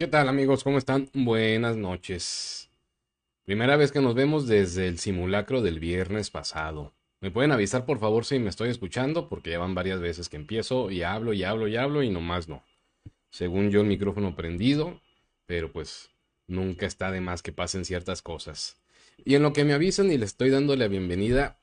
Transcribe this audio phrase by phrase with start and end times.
[0.00, 0.64] ¿Qué tal amigos?
[0.64, 1.10] ¿Cómo están?
[1.12, 2.70] Buenas noches.
[3.44, 6.94] Primera vez que nos vemos desde el simulacro del viernes pasado.
[7.20, 9.28] ¿Me pueden avisar por favor si me estoy escuchando?
[9.28, 12.48] Porque ya van varias veces que empiezo y hablo y hablo y hablo y nomás
[12.48, 12.62] no.
[13.28, 15.02] Según yo el micrófono prendido,
[15.44, 16.08] pero pues
[16.46, 18.78] nunca está de más que pasen ciertas cosas.
[19.22, 21.58] Y en lo que me avisan y les estoy dando la bienvenida,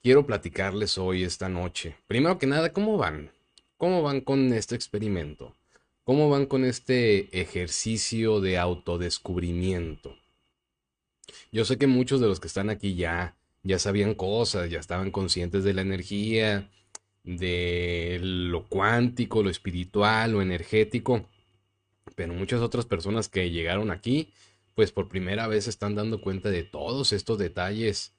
[0.00, 1.96] quiero platicarles hoy esta noche.
[2.06, 3.32] Primero que nada, ¿cómo van?
[3.78, 5.56] ¿Cómo van con este experimento?
[6.04, 10.16] ¿Cómo van con este ejercicio de autodescubrimiento?
[11.52, 15.10] Yo sé que muchos de los que están aquí ya, ya sabían cosas, ya estaban
[15.10, 16.70] conscientes de la energía,
[17.22, 21.28] de lo cuántico, lo espiritual, lo energético,
[22.14, 24.32] pero muchas otras personas que llegaron aquí,
[24.74, 28.14] pues por primera vez están dando cuenta de todos estos detalles.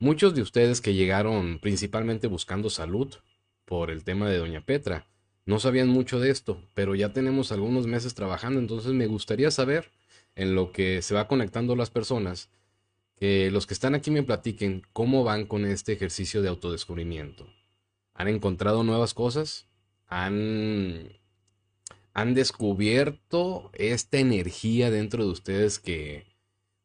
[0.00, 3.14] Muchos de ustedes que llegaron principalmente buscando salud
[3.64, 5.06] por el tema de Doña Petra,
[5.46, 9.90] no sabían mucho de esto, pero ya tenemos algunos meses trabajando, entonces me gustaría saber
[10.34, 12.50] en lo que se va conectando las personas,
[13.16, 17.46] que los que están aquí me platiquen cómo van con este ejercicio de autodescubrimiento.
[18.14, 19.66] ¿Han encontrado nuevas cosas?
[20.06, 21.12] ¿Han,
[22.12, 26.26] han descubierto esta energía dentro de ustedes que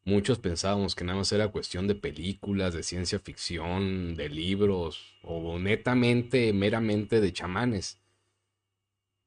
[0.04, 5.58] muchos pensábamos que nada más era cuestión de películas, de ciencia ficción, de libros o
[5.58, 7.98] netamente, meramente de chamanes?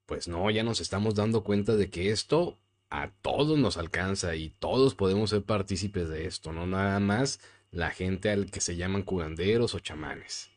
[0.09, 2.57] Pues no, ya nos estamos dando cuenta de que esto
[2.89, 7.91] a todos nos alcanza y todos podemos ser partícipes de esto, no nada más la
[7.91, 10.49] gente al que se llaman curanderos o chamanes.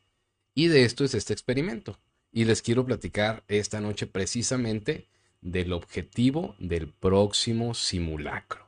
[0.54, 2.00] Y de esto es este experimento.
[2.32, 5.06] Y les quiero platicar esta noche precisamente
[5.42, 8.66] del objetivo del próximo simulacro.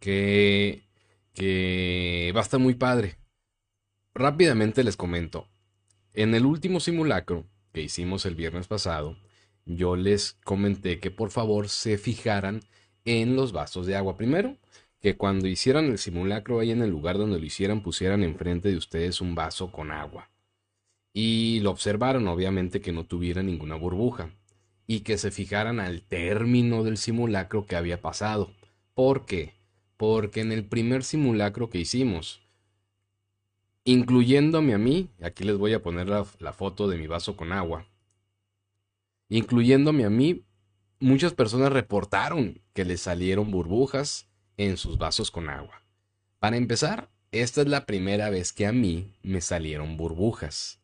[0.00, 0.82] Que,
[1.34, 3.16] que va a estar muy padre.
[4.12, 5.46] Rápidamente les comento.
[6.14, 9.16] En el último simulacro que hicimos el viernes pasado,
[9.66, 12.60] yo les comenté que por favor se fijaran
[13.04, 14.16] en los vasos de agua.
[14.16, 14.56] Primero,
[15.00, 18.76] que cuando hicieran el simulacro ahí en el lugar donde lo hicieran pusieran enfrente de
[18.76, 20.30] ustedes un vaso con agua.
[21.12, 24.30] Y lo observaron, obviamente, que no tuviera ninguna burbuja.
[24.86, 28.52] Y que se fijaran al término del simulacro que había pasado.
[28.94, 29.54] ¿Por qué?
[29.96, 32.40] Porque en el primer simulacro que hicimos,
[33.84, 37.52] incluyéndome a mí, aquí les voy a poner la, la foto de mi vaso con
[37.52, 37.86] agua,
[39.38, 40.44] incluyéndome a mí,
[41.00, 44.28] muchas personas reportaron que les salieron burbujas
[44.58, 45.82] en sus vasos con agua.
[46.38, 50.80] Para empezar, esta es la primera vez que a mí me salieron burbujas.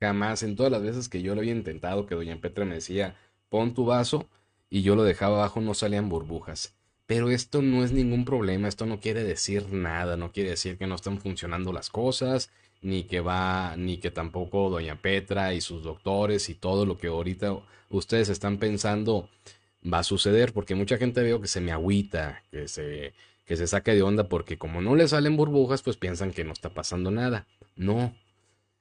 [0.00, 3.16] Jamás en todas las veces que yo lo había intentado, que doña Petra me decía,
[3.50, 4.30] pon tu vaso,
[4.70, 6.74] y yo lo dejaba abajo, no salían burbujas.
[7.04, 10.86] Pero esto no es ningún problema, esto no quiere decir nada, no quiere decir que
[10.86, 12.50] no están funcionando las cosas,
[12.82, 17.08] ni que va, ni que tampoco doña Petra y sus doctores y todo lo que
[17.08, 17.58] ahorita
[17.90, 19.28] ustedes están pensando
[19.82, 23.14] va a suceder, porque mucha gente veo que se me agüita, que se,
[23.46, 26.52] que se saca de onda, porque como no le salen burbujas, pues piensan que no
[26.52, 27.46] está pasando nada.
[27.76, 28.14] No.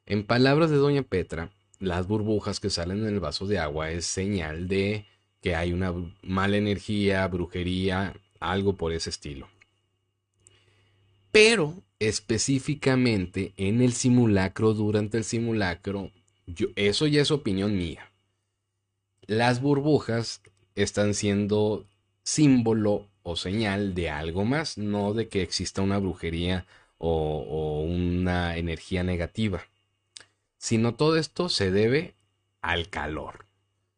[0.05, 4.05] En palabras de doña Petra, las burbujas que salen en el vaso de agua es
[4.05, 5.05] señal de
[5.41, 9.47] que hay una mala energía, brujería, algo por ese estilo.
[11.31, 16.11] Pero específicamente en el simulacro, durante el simulacro,
[16.75, 18.11] eso ya es opinión mía.
[19.27, 20.41] Las burbujas
[20.75, 21.85] están siendo
[22.23, 26.65] símbolo o señal de algo más, no de que exista una brujería
[26.97, 29.61] o una energía negativa.
[30.57, 32.15] Sino todo esto se debe
[32.61, 33.45] al calor.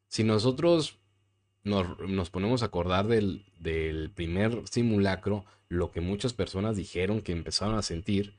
[0.07, 0.99] Si nosotros
[1.63, 7.75] nos, ponemos a acordar del, del, primer simulacro, lo que muchas personas dijeron que empezaron
[7.75, 8.35] a sentir,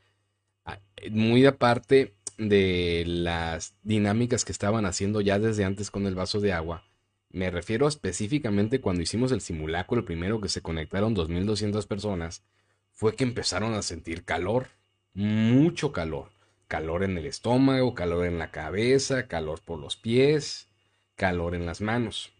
[0.65, 6.41] ah, muy aparte de las dinámicas que estaban haciendo ya desde antes con el vaso
[6.41, 6.85] de agua,
[7.31, 12.45] me refiero específicamente cuando hicimos el simulacro, el primero que se conectaron 2.200 personas,
[12.93, 14.69] fue que empezaron a sentir calor,
[15.15, 16.31] mucho calor,
[16.69, 20.69] calor en el estómago, calor en la cabeza, calor por los pies,
[21.17, 22.33] calor en las manos.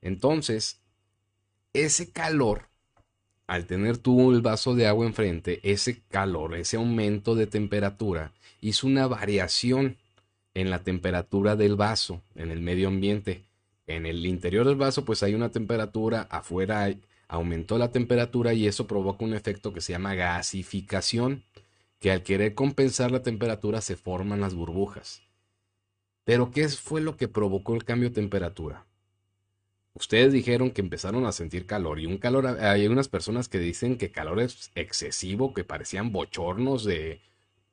[0.00, 0.82] Entonces,
[1.72, 2.68] ese calor,
[3.46, 8.86] al tener tú el vaso de agua enfrente, ese calor, ese aumento de temperatura, hizo
[8.86, 9.96] una variación
[10.54, 13.44] en la temperatura del vaso, en el medio ambiente.
[13.86, 16.94] En el interior del vaso, pues hay una temperatura, afuera
[17.28, 21.44] aumentó la temperatura y eso provoca un efecto que se llama gasificación,
[22.00, 25.22] que al querer compensar la temperatura se forman las burbujas.
[26.24, 28.87] Pero ¿qué fue lo que provocó el cambio de temperatura?
[29.98, 33.98] Ustedes dijeron que empezaron a sentir calor y un calor, hay unas personas que dicen
[33.98, 37.20] que calor es excesivo, que parecían bochornos de,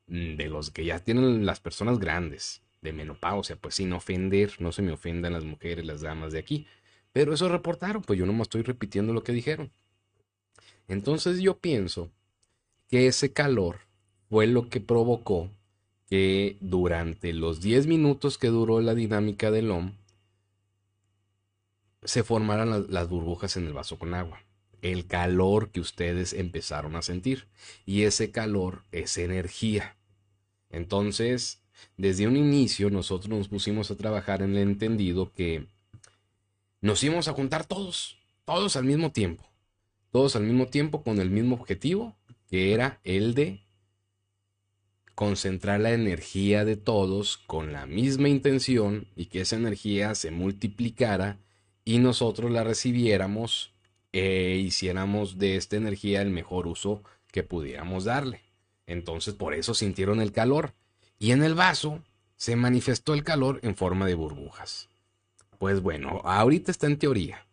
[0.08, 4.72] mm, de los que ya tienen las personas grandes, de menopausia, pues sin ofender, no
[4.72, 6.68] se me ofendan las mujeres, las damas de aquí,
[7.14, 9.72] Pero eso reportaron, pues yo no me estoy repitiendo lo que dijeron.
[10.90, 12.12] Entonces yo pienso
[12.90, 13.80] que ese calor
[14.30, 15.50] fue lo que provocó
[16.10, 19.94] que durante los 10 minutos que duró la dinámica del OM
[22.06, 24.42] se formaran las burbujas en el vaso con agua.
[24.82, 27.48] El calor que ustedes empezaron a sentir.
[27.86, 29.98] Y ese calor es energía.
[30.70, 31.62] Entonces,
[31.98, 35.68] desde un inicio nosotros nos pusimos a trabajar en el entendido que
[36.82, 39.44] nos íbamos a juntar todos, todos al mismo tiempo.
[40.12, 42.16] Todos al mismo tiempo con el mismo objetivo,
[42.50, 43.66] que era el de
[45.16, 51.40] concentrar la energía de todos con la misma intención y que esa energía se multiplicara
[51.86, 53.72] y nosotros la recibiéramos
[54.12, 58.42] e hiciéramos de esta energía el mejor uso que pudiéramos darle.
[58.88, 60.74] Entonces por eso sintieron el calor
[61.20, 62.02] y en el vaso
[62.36, 64.90] se manifestó el calor en forma de burbujas.
[65.58, 67.46] Pues bueno, ahorita está en teoría,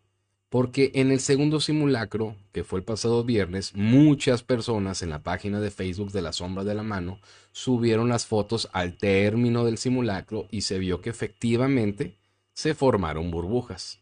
[0.49, 5.61] porque en el segundo simulacro, que fue el pasado viernes, muchas personas en la página
[5.61, 7.21] de Facebook de la sombra de la mano
[7.53, 12.17] subieron las fotos al término del simulacro y se vio que efectivamente
[12.55, 14.02] se formaron burbujas.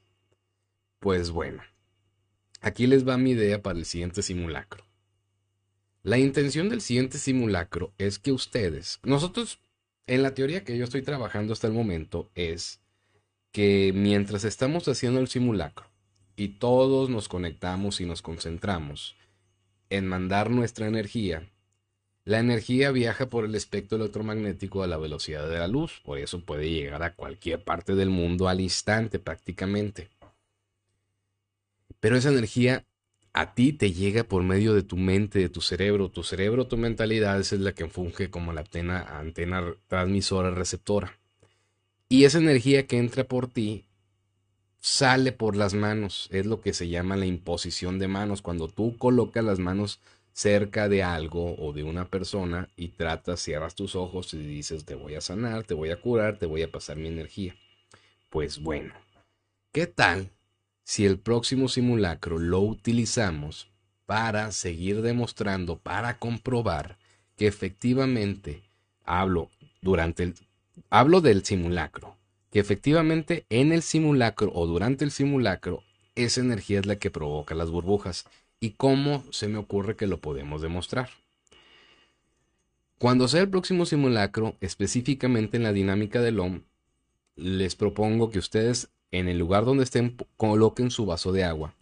[1.01, 1.63] Pues bueno,
[2.61, 4.85] aquí les va mi idea para el siguiente simulacro.
[6.03, 9.61] La intención del siguiente simulacro es que ustedes, nosotros,
[10.07, 12.83] en la teoría que yo estoy trabajando hasta el momento, es
[13.51, 15.87] que mientras estamos haciendo el simulacro
[16.37, 19.17] y todos nos conectamos y nos concentramos
[19.89, 21.49] en mandar nuestra energía,
[22.27, 26.45] la energía viaja por el espectro electromagnético a la velocidad de la luz, por eso
[26.45, 30.11] puede llegar a cualquier parte del mundo al instante prácticamente.
[32.01, 32.87] Pero esa energía
[33.33, 36.11] a ti te llega por medio de tu mente, de tu cerebro.
[36.11, 41.19] Tu cerebro, tu mentalidad es la que funge como la antena, antena transmisora receptora.
[42.09, 43.85] Y esa energía que entra por ti
[44.81, 46.29] sale por las manos.
[46.33, 48.43] Es lo que se llama la imposición de manos.
[48.43, 50.01] Cuando tú colocas las manos
[50.33, 54.95] cerca de algo o de una persona y tratas, cierras tus ojos y dices, te
[54.95, 57.55] voy a sanar, te voy a curar, te voy a pasar mi energía.
[58.31, 58.95] Pues bueno,
[59.73, 60.31] ¿qué tal
[60.91, 63.69] si el próximo simulacro lo utilizamos
[64.07, 66.99] para seguir demostrando, para comprobar
[67.37, 68.65] que efectivamente
[69.05, 69.51] hablo
[69.83, 70.35] durante el
[70.91, 72.17] hablo del simulacro,
[72.51, 75.85] que efectivamente en el simulacro o durante el simulacro
[76.17, 78.25] esa energía es la que provoca las burbujas
[78.59, 81.09] y cómo se me ocurre que lo podemos demostrar.
[82.99, 86.63] Cuando sea el próximo simulacro, específicamente en la dinámica del OM,
[87.37, 91.75] les propongo que ustedes en el lugar donde estén coloquen su vaso de agua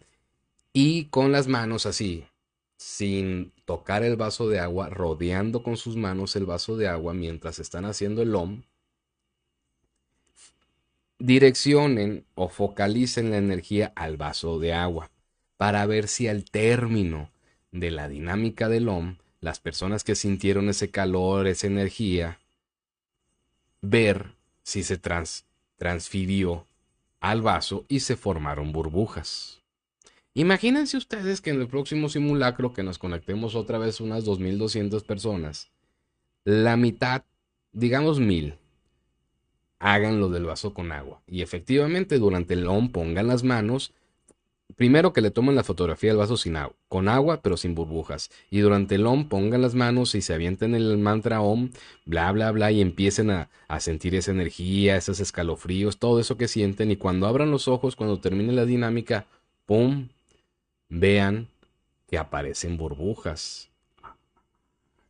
[0.73, 2.25] y con las manos así,
[2.77, 7.59] sin tocar el vaso de agua, rodeando con sus manos el vaso de agua mientras
[7.59, 8.63] están haciendo el OM,
[11.17, 15.11] direccionen o focalicen la energía al vaso de agua
[15.57, 17.29] para ver si al término
[17.71, 22.39] de la dinámica del OM, las personas que sintieron ese calor, esa energía,
[23.81, 24.31] ver
[24.63, 24.97] si se
[25.77, 26.65] transfirió
[27.19, 29.61] al vaso y se formaron burbujas.
[30.33, 35.71] Imagínense ustedes que en el próximo simulacro que nos conectemos otra vez unas 2.200 personas,
[36.43, 37.23] la mitad,
[37.73, 38.55] digamos mil,
[39.79, 41.21] hagan lo del vaso con agua.
[41.27, 43.93] Y efectivamente durante el OM pongan las manos
[44.75, 48.29] Primero que le tomen la fotografía del vaso sin agua, con agua pero sin burbujas.
[48.49, 51.71] Y durante el OM pongan las manos y se avienten el mantra OM,
[52.05, 53.49] bla, bla, bla, y empiecen a,
[53.79, 56.91] sentir esa energía, esos escalofríos, todo eso que sienten.
[56.91, 59.25] Y cuando abran los ojos, cuando termine la dinámica,
[59.65, 60.09] ¡pum!
[60.87, 61.47] Vean
[62.07, 63.69] que aparecen burbujas.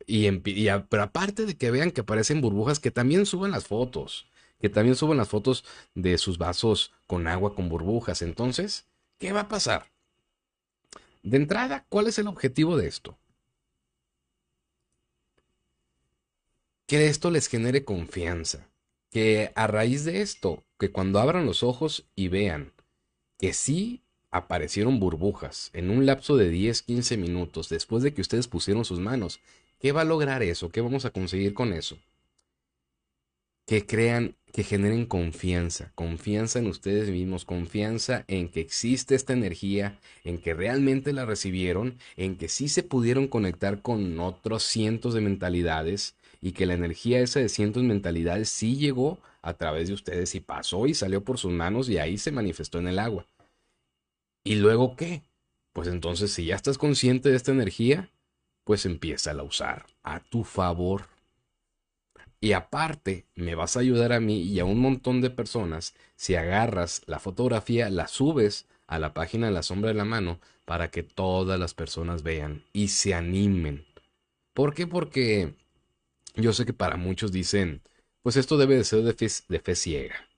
[0.06, 4.26] Y, y pero aparte de que vean que aparecen burbujas, que también suben las fotos.
[4.60, 5.64] Que también suben las fotos
[5.94, 8.20] de sus vasos con agua con burbujas.
[8.22, 8.89] Entonces
[9.20, 9.92] ¿Qué va a pasar?
[11.22, 13.18] De entrada, ¿cuál es el objetivo de esto?
[16.86, 18.70] Que esto les genere confianza.
[19.10, 22.72] Que a raíz de esto, que cuando abran los ojos y vean
[23.38, 28.48] que sí aparecieron burbujas en un lapso de 10, 15 minutos después de que ustedes
[28.48, 29.40] pusieron sus manos,
[29.78, 30.70] ¿qué va a lograr eso?
[30.70, 31.98] ¿Qué vamos a conseguir con eso?
[33.70, 39.98] que crean, que generen confianza, confianza en ustedes mismos, confianza en que existe esta energía,
[40.24, 45.20] en que realmente la recibieron, en que sí se pudieron conectar con otros cientos de
[45.20, 49.94] mentalidades y que la energía esa de cientos de mentalidades sí llegó a través de
[49.94, 53.26] ustedes y pasó y salió por sus manos y ahí se manifestó en el agua.
[54.44, 55.22] ¿Y luego qué?
[55.72, 58.10] Pues entonces si ya estás consciente de esta energía,
[58.64, 61.09] pues empieza a usar a tu favor
[62.40, 66.34] Y aparte, me vas a ayudar a mí y a un montón de personas si
[66.36, 70.90] agarras la fotografía, la subes a la página de la sombra de la mano para
[70.90, 73.84] que todas las personas vean y se animen.
[74.54, 74.86] ¿Por qué?
[74.86, 75.54] Porque
[76.34, 77.82] yo sé que para muchos dicen,
[78.22, 80.28] pues esto debe de ser de fe, de fe ciega.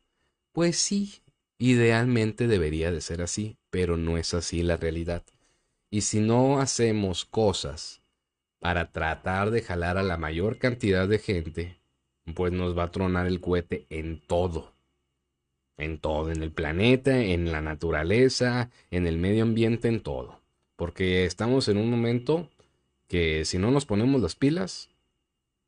[0.53, 1.23] Pues sí,
[1.59, 5.23] idealmente debería de ser así, pero no es así la realidad.
[5.91, 8.03] Y si no hacemos cosas
[8.59, 11.82] para tratar de jalar a la mayor cantidad de gente,
[12.35, 14.73] pues nos va a tronar el cohete en todo.
[15.77, 20.41] En todo, en el planeta, en la naturaleza, en el medio ambiente, en todo.
[20.77, 22.49] Porque estamos en un momento
[23.09, 24.91] que si no nos ponemos las pilas,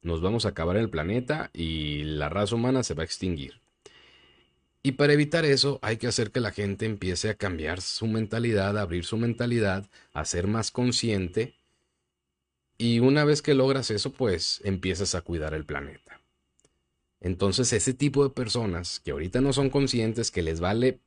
[0.03, 3.61] nos vamos a acabar el planeta y la raza humana se va a extinguir.
[4.83, 8.77] Y para evitar eso hay que hacer que la gente empiece a cambiar su mentalidad,
[8.77, 11.55] a abrir su mentalidad, a ser más consciente.
[12.77, 16.21] Y una vez que logras eso, pues empiezas a cuidar el planeta.
[17.25, 21.01] Entonces ese tipo de personas que ahorita no son conscientes, que les vale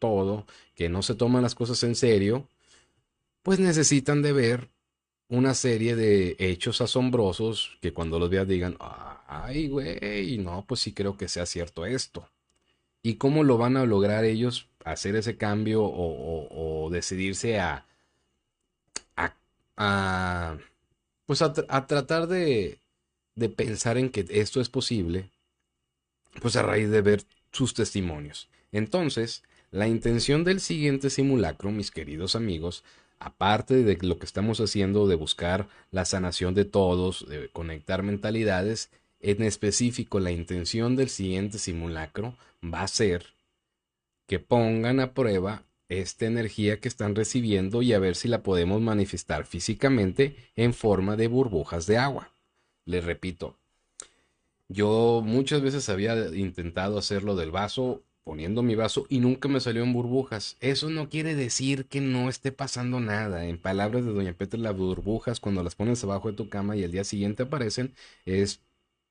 [0.00, 2.48] todo, que no se toman las cosas en serio,
[3.44, 4.68] pues necesitan de ver
[5.28, 8.76] una serie de hechos asombrosos que cuando los veas digan,
[9.28, 12.28] ay, güey, no, pues sí creo que sea cierto esto.
[13.00, 17.86] ¿Y cómo lo van a lograr ellos hacer ese cambio o, decidirse a,
[19.76, 20.58] a,
[21.26, 21.52] pues a,
[21.86, 22.80] tratar de,
[23.36, 25.30] de pensar en que esto es posible?
[26.40, 28.48] Pues a raíz de ver sus testimonios.
[28.72, 32.84] Entonces, la intención del siguiente simulacro, mis queridos amigos,
[33.18, 38.90] aparte de lo que estamos haciendo de buscar la sanación de todos, de conectar mentalidades,
[39.20, 43.26] en específico la intención del siguiente simulacro va a ser
[44.26, 48.80] que pongan a prueba esta energía que están recibiendo y a ver si la podemos
[48.80, 52.32] manifestar físicamente en forma de burbujas de agua.
[52.86, 53.58] Les repito,
[54.70, 59.82] yo muchas veces había intentado hacerlo del vaso poniendo mi vaso y nunca me salió
[59.82, 60.56] en burbujas.
[60.60, 63.46] Eso no quiere decir que no esté pasando nada.
[63.46, 66.84] En palabras de Doña Petra, las burbujas cuando las pones abajo de tu cama y
[66.84, 68.60] el día siguiente aparecen es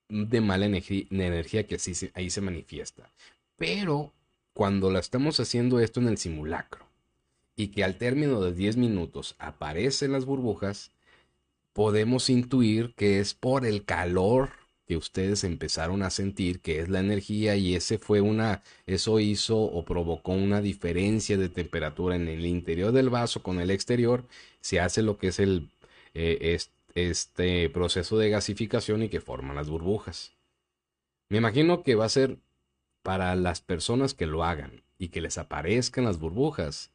[0.07, 3.11] de mala energía que así, ahí se manifiesta.
[3.57, 4.13] Pero
[4.53, 6.85] cuando la estamos haciendo esto en el simulacro
[7.57, 10.91] y que al término de 10 minutos aparecen las burbujas,
[11.73, 14.58] podemos intuir que es por el calor
[14.89, 19.55] que ustedes empezaron a sentir, que es la energía y ese fue una, eso hizo
[19.61, 24.25] o provocó una diferencia de temperatura en el interior del vaso con el exterior,
[24.61, 25.69] se hace lo que es el
[26.15, 26.57] eh,
[26.95, 30.33] este proceso de gasificación y que forman las burbujas.
[31.29, 32.39] Me imagino que va a ser
[33.03, 36.89] para las personas que lo hagan y que les aparezcan las burbujas,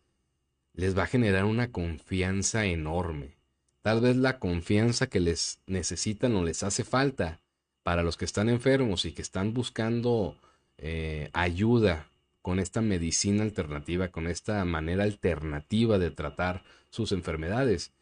[0.72, 3.36] les va a generar una confianza enorme.
[3.82, 7.38] Tal vez la confianza que les necesitan o les hace falta
[7.84, 10.36] para los que están enfermos y que están buscando
[10.78, 12.08] eh, ayuda
[12.42, 17.92] con esta medicina alternativa, con esta manera alternativa de tratar sus enfermedades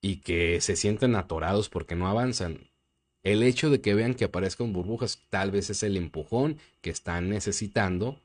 [0.00, 2.68] y que se sienten atorados porque no avanzan.
[3.22, 7.28] El hecho de que vean que aparezcan burbujas tal vez es el empujón que están
[7.28, 8.18] necesitando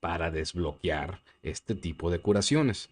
[0.00, 2.90] para desbloquear este tipo de curaciones.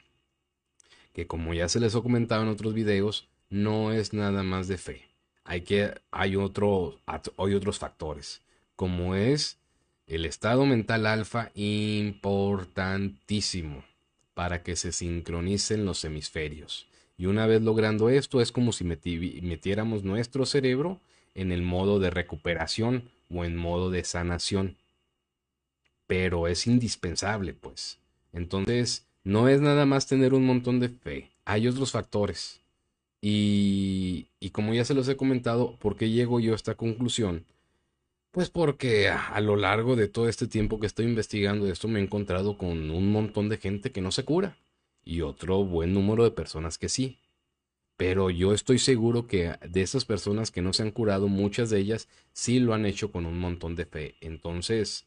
[1.13, 4.79] Que como ya se les he comentado en otros videos, no es nada más de
[4.79, 5.10] fe
[5.45, 6.99] hay, que, hay, hay otros
[7.79, 8.43] factores,
[8.77, 9.59] como es
[10.07, 13.85] el estado mental alfa importantísimo
[14.35, 16.87] para que se sincronicen los hemisferios.
[17.17, 21.01] Y una vez logrando esto, es como si metiéramos nuestro cerebro
[21.35, 24.77] en el modo de recuperación o en modo de sanación.
[26.07, 27.99] Pero es indispensable, pues.
[28.33, 31.31] Entonces, no es nada más tener un montón de fe.
[31.45, 32.60] Hay otros factores.
[33.21, 37.45] Y, como ya se los he comentado, ¿por qué llego yo a esta conclusión?
[38.33, 42.03] Pues porque a, lo largo de todo este tiempo que estoy investigando esto me he
[42.03, 44.57] encontrado con un montón de gente que no se cura
[45.05, 47.19] y otro buen número de personas que sí.
[47.97, 51.81] Pero yo estoy seguro que de esas personas que no se han curado, muchas de
[51.81, 54.15] ellas sí lo han hecho con un montón de fe.
[54.21, 55.07] Entonces,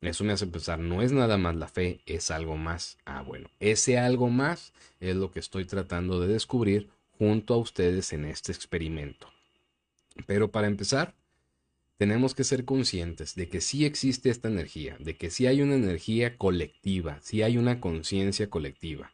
[0.00, 2.98] eso me hace pensar, no es nada más la fe, es algo más.
[3.04, 6.88] Ah, bueno, ese algo más es lo que estoy tratando de descubrir
[7.24, 9.28] junto a ustedes en este experimento.
[10.26, 11.14] Pero para empezar,
[11.96, 15.74] tenemos que ser conscientes de que sí existe esta energía, de que sí hay una
[15.74, 19.12] energía colectiva, sí hay una conciencia colectiva,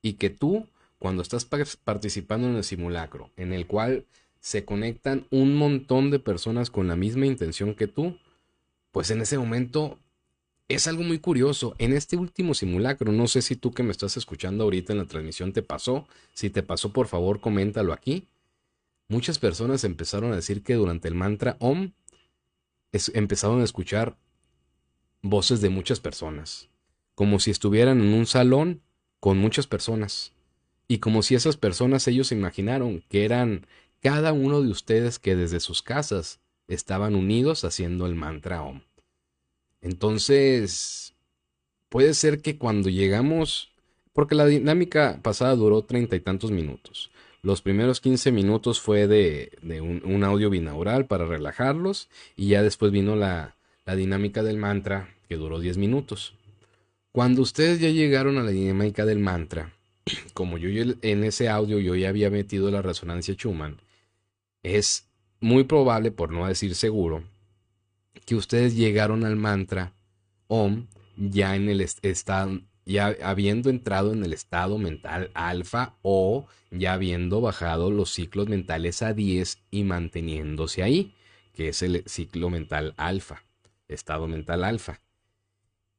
[0.00, 0.66] y que tú,
[0.98, 4.06] cuando estás participando en el simulacro, en el cual
[4.40, 8.18] se conectan un montón de personas con la misma intención que tú,
[8.90, 9.98] pues en ese momento
[10.74, 11.74] es algo muy curioso.
[11.78, 15.06] En este último simulacro, no sé si tú que me estás escuchando ahorita en la
[15.06, 16.06] transmisión te pasó.
[16.34, 18.28] Si te pasó, por favor, coméntalo aquí.
[19.08, 21.92] Muchas personas empezaron a decir que durante el mantra OM
[23.14, 24.16] empezaron a escuchar
[25.22, 26.68] voces de muchas personas,
[27.14, 28.82] como si estuvieran en un salón
[29.20, 30.32] con muchas personas,
[30.88, 33.66] y como si esas personas ellos imaginaron que eran
[34.00, 38.82] cada uno de ustedes que desde sus casas estaban unidos haciendo el mantra OM.
[39.82, 41.12] Entonces,
[41.88, 43.70] puede ser que cuando llegamos,
[44.12, 47.10] porque la dinámica pasada duró treinta y tantos minutos.
[47.42, 49.50] Los primeros 15 minutos fue de,
[49.82, 53.56] un, audio binaural para relajarlos y ya después vino la,
[53.96, 56.34] dinámica del mantra que duró 10 minutos.
[57.10, 59.72] Cuando ustedes ya llegaron a la dinámica del mantra,
[60.34, 60.68] como yo
[61.02, 63.78] en ese audio yo ya había metido la resonancia Schumann,
[64.62, 65.08] es
[65.40, 67.24] muy probable, por no decir seguro,
[68.24, 69.94] que ustedes llegaron al mantra
[70.48, 76.94] OM ya en el estado, ya habiendo entrado en el estado mental alfa o ya
[76.94, 81.14] habiendo bajado los ciclos mentales a 10 y manteniéndose ahí,
[81.54, 83.44] que es el ciclo mental alfa,
[83.88, 85.00] estado mental alfa.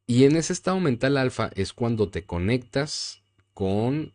[0.05, 3.21] Y en ese estado mental alfa es cuando te conectas
[3.53, 4.13] con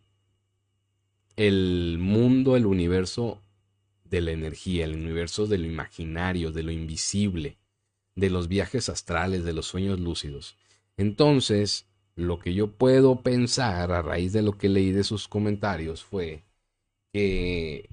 [1.37, 3.41] el mundo, el universo
[4.05, 7.59] de la energía, el universo de lo imaginario, de lo invisible,
[8.19, 10.57] de los viajes astrales, de los sueños lúcidos.
[10.97, 16.03] Entonces, lo que yo puedo pensar a raíz de lo que leí de sus comentarios
[16.03, 16.43] fue
[17.13, 17.89] que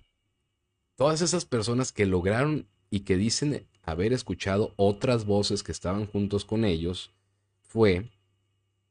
[0.96, 6.44] todas esas personas que lograron y que dicen haber escuchado otras voces que estaban juntos
[6.44, 7.14] con ellos,
[7.62, 8.10] fue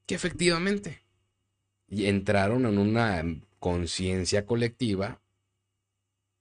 [0.06, 1.02] que efectivamente
[1.88, 3.24] entraron en una
[3.58, 5.20] conciencia colectiva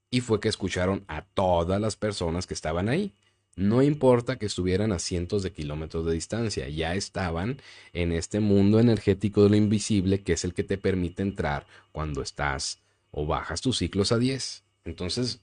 [0.08, 3.12] y fue que escucharon a todas las personas que estaban ahí.
[3.56, 7.60] No importa que estuvieran a cientos de kilómetros de distancia, ya estaban
[7.92, 12.20] en este mundo energético de lo invisible que es el que te permite entrar cuando
[12.20, 12.80] estás
[13.12, 14.64] o bajas tus ciclos a 10.
[14.84, 15.40] Entonces,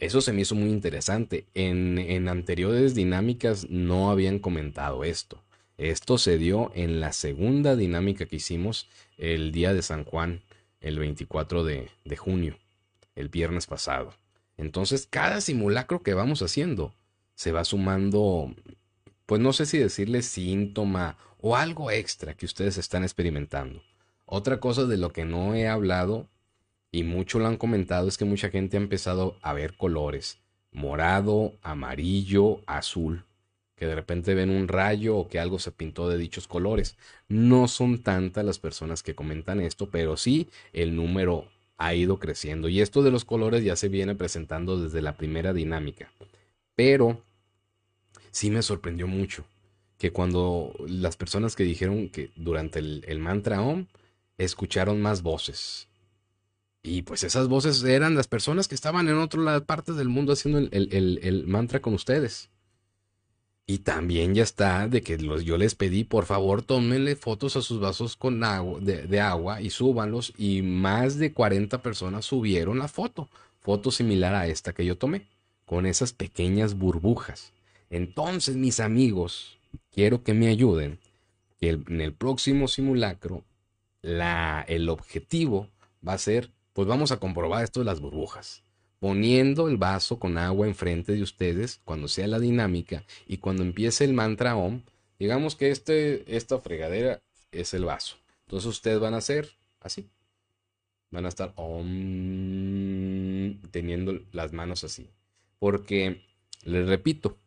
[0.00, 1.46] eso se me hizo muy interesante.
[1.52, 5.42] En, anteriores dinámicas no habían comentado esto.
[5.76, 10.40] Esto se dio en la segunda dinámica que hicimos el día de San Juan,
[10.80, 12.56] el 24 de, de junio,
[13.16, 14.14] el viernes pasado.
[14.56, 16.94] Entonces, cada simulacro que vamos haciendo
[17.34, 18.54] se va sumando,
[19.26, 23.82] pues no sé si decirle síntoma o algo extra que ustedes están experimentando.
[24.26, 26.28] Otra cosa de lo que no he hablado
[26.90, 30.38] y mucho lo han comentado es que mucha gente ha empezado a ver colores,
[30.72, 33.24] morado, amarillo, azul,
[33.76, 36.96] que de repente ven un rayo o que algo se pintó de dichos colores.
[37.28, 42.68] No son tantas las personas que comentan esto, pero sí el número ha ido creciendo
[42.68, 46.10] y esto de los colores ya se viene presentando desde la primera dinámica.
[46.74, 47.22] Pero
[48.30, 49.44] sí me sorprendió mucho
[49.98, 53.86] que cuando las personas que dijeron que durante el, mantra OM
[54.38, 55.88] escucharon más voces.
[56.82, 60.58] Y pues esas voces eran las personas que estaban en otras partes del mundo haciendo
[60.58, 62.50] el, mantra con ustedes.
[63.66, 67.80] Y también ya está de que yo les pedí, por favor, tómenle fotos a sus
[67.80, 70.34] vasos con agua, de, de, agua y súbanlos.
[70.36, 73.30] Y más de 40 personas subieron la foto.
[73.60, 75.24] Foto similar a esta que yo tomé
[75.64, 77.52] con esas pequeñas burbujas.
[77.90, 79.58] Entonces, mis amigos,
[79.90, 80.98] quiero que me ayuden,
[81.58, 83.44] que en el próximo simulacro
[84.02, 85.68] la, el objetivo
[86.06, 88.62] va a ser, pues vamos a comprobar esto de las burbujas,
[88.98, 94.04] poniendo el vaso con agua enfrente de ustedes cuando sea la dinámica y cuando empiece
[94.04, 94.82] el mantra OM,
[95.18, 97.22] digamos que este, esta fregadera
[97.52, 98.16] es el vaso.
[98.46, 99.50] Entonces ustedes van a hacer
[99.80, 100.08] así.
[101.10, 105.08] Van a estar OM teniendo las manos así.
[105.64, 106.20] Porque,
[106.64, 107.38] les repito,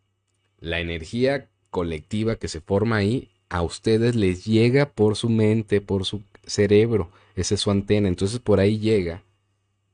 [0.60, 6.04] la energía colectiva que se forma ahí a ustedes les llega por su mente, por
[6.04, 9.22] su cerebro, esa es su antena, entonces por ahí llega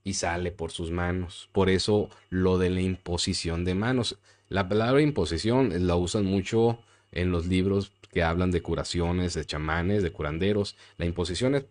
[0.06, 1.50] y sale por sus manos.
[1.52, 4.18] Por eso lo de la imposición de manos.
[4.48, 6.80] La palabra imposición la usan mucho
[7.12, 10.78] en los libros que hablan de curaciones, de chamanes, de curanderos.
[10.96, 11.66] La imposición es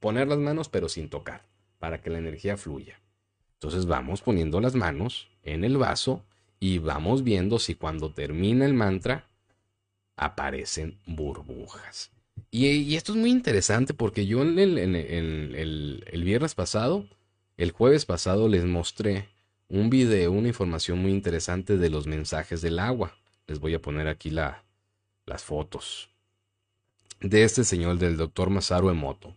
[0.00, 1.42] poner las manos pero sin tocar,
[1.78, 3.03] para que la energía fluya.
[3.64, 6.22] Entonces vamos poniendo las manos en el vaso
[6.60, 9.26] y vamos viendo si cuando termina el mantra
[10.16, 12.10] aparecen burbujas.
[12.50, 17.06] Y, esto es muy interesante porque yo en el, viernes pasado,
[17.56, 19.30] el jueves pasado, les mostré
[19.70, 23.16] un video, una información muy interesante de los mensajes del agua.
[23.46, 24.62] Les voy a poner aquí la,
[25.24, 26.10] las fotos
[27.22, 29.34] de este señor, del doctor Masaru Emoto.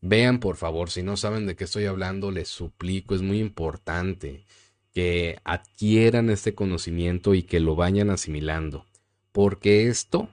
[0.00, 4.44] Vean, por favor, si no saben de qué estoy hablando, les suplico, es muy importante
[4.92, 8.86] que adquieran este conocimiento y que lo vayan asimilando,
[9.32, 10.28] porque esto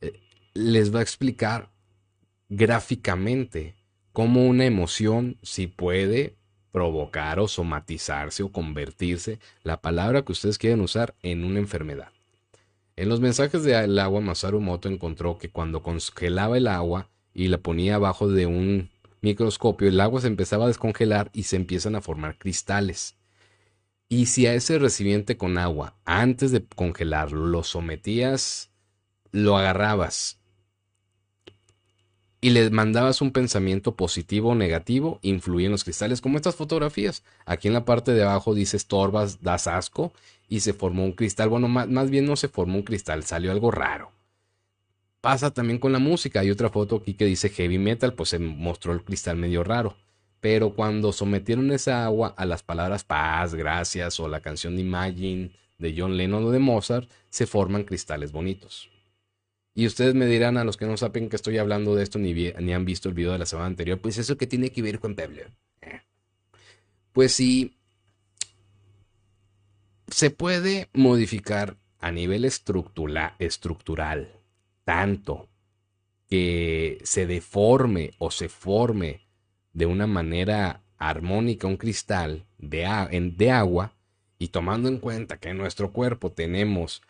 [0.00, 0.20] eh,
[0.54, 1.70] les va a explicar
[2.48, 3.74] gráficamente
[4.12, 6.36] cómo una emoción si puede
[6.72, 12.08] provocar o somatizarse o convertirse, la palabra que ustedes quieren usar, en una enfermedad.
[12.96, 17.58] En los mensajes del agua, Masaru Moto encontró que cuando congelaba el agua y la
[17.58, 18.90] ponía abajo de un
[19.24, 23.16] microscopio, el agua se empezaba a descongelar y se empiezan a formar cristales.
[24.08, 28.70] Y si a ese recipiente con agua, antes de congelarlo, lo sometías,
[29.32, 30.38] lo agarrabas
[32.44, 37.24] y le mandabas un pensamiento positivo o negativo, influyen los cristales, como estas fotografías.
[37.46, 40.12] Aquí en la parte de abajo dice estorbas, das asco,
[40.46, 41.48] y se formó un cristal.
[41.48, 44.12] Bueno, más, más bien no se formó un cristal, salió algo raro.
[45.24, 46.40] Pasa también con la música.
[46.40, 49.96] Hay otra foto aquí que dice heavy metal, pues se mostró el cristal medio raro.
[50.38, 55.50] Pero cuando sometieron esa agua a las palabras paz, gracias o la canción de Imagine
[55.78, 58.90] de John Lennon o de Mozart, se forman cristales bonitos.
[59.74, 62.34] Y ustedes me dirán, a los que no saben que estoy hablando de esto ni,
[62.34, 65.00] ni han visto el video de la semana anterior, pues eso que tiene que ver
[65.00, 65.40] con Pablo.
[65.80, 66.02] Eh.
[67.14, 67.78] Pues sí,
[70.06, 74.43] se puede modificar a nivel estructural
[74.84, 75.48] tanto
[76.28, 79.26] que se deforme o se forme
[79.72, 82.86] de una manera armónica un cristal de,
[83.50, 83.92] agua
[84.38, 87.02] y tomando en cuenta que en nuestro cuerpo tenemos,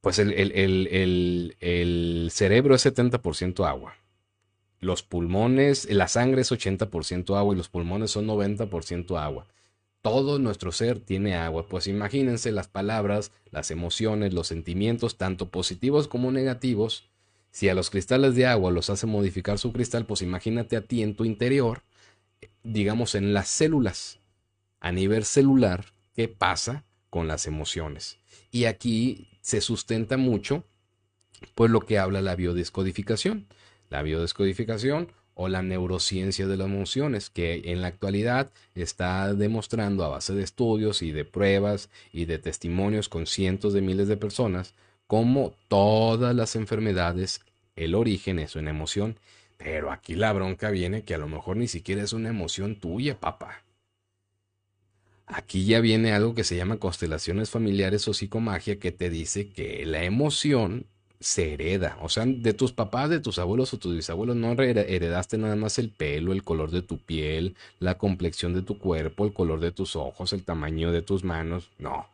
[0.00, 3.96] pues el, el, el cerebro es 70% agua,
[4.80, 9.46] los pulmones, la sangre es 80% agua y los pulmones son 90% agua.
[10.04, 16.08] Todo nuestro ser tiene agua, pues imagínense las palabras, las emociones, los sentimientos, tanto positivos
[16.08, 17.08] como negativos,
[17.50, 21.02] si a los cristales de agua los hace modificar su cristal, pues imagínate a ti
[21.02, 21.84] en tu interior,
[22.62, 24.20] digamos en las células,
[24.78, 28.18] a nivel celular, qué pasa con las emociones.
[28.50, 30.64] Y aquí se sustenta mucho,
[31.54, 33.46] pues lo que habla la biodescodificación.
[33.88, 40.08] La biodescodificación o la neurociencia de las emociones, que en la actualidad está demostrando a
[40.08, 44.74] base de estudios y de pruebas y de testimonios con cientos de miles de personas
[45.06, 47.42] como todas las enfermedades,
[47.76, 49.18] el origen es una emoción.
[49.56, 53.18] Pero aquí la bronca viene que a lo mejor ni siquiera es una emoción tuya,
[53.20, 53.62] papá.
[55.26, 59.86] Aquí ya viene algo que se llama constelaciones familiares o psicomagia que te dice que
[59.86, 60.86] la emoción
[61.20, 61.98] se hereda.
[62.02, 65.78] O sea, de tus papás, de tus abuelos o tus bisabuelos no heredaste nada más
[65.78, 69.72] el pelo, el color de tu piel, la complexión de tu cuerpo, el color de
[69.72, 71.70] tus ojos, el tamaño de tus manos.
[71.78, 72.06] No.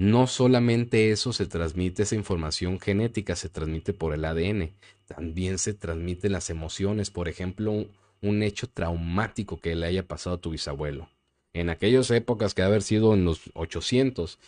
[0.00, 4.70] No solamente eso se transmite, esa información genética se transmite por el ADN,
[5.06, 7.86] también se transmiten las emociones, por ejemplo,
[8.22, 11.10] un, hecho traumático que le haya pasado a tu bisabuelo.
[11.52, 14.38] En aquellas épocas que haber sido en los 800,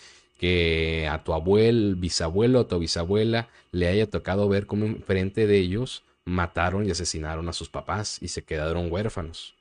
[0.42, 5.56] que a tu abuelo, bisabuelo o tu bisabuela le haya tocado ver cómo enfrente de
[5.58, 9.54] ellos mataron y asesinaron a sus papás y se quedaron huérfanos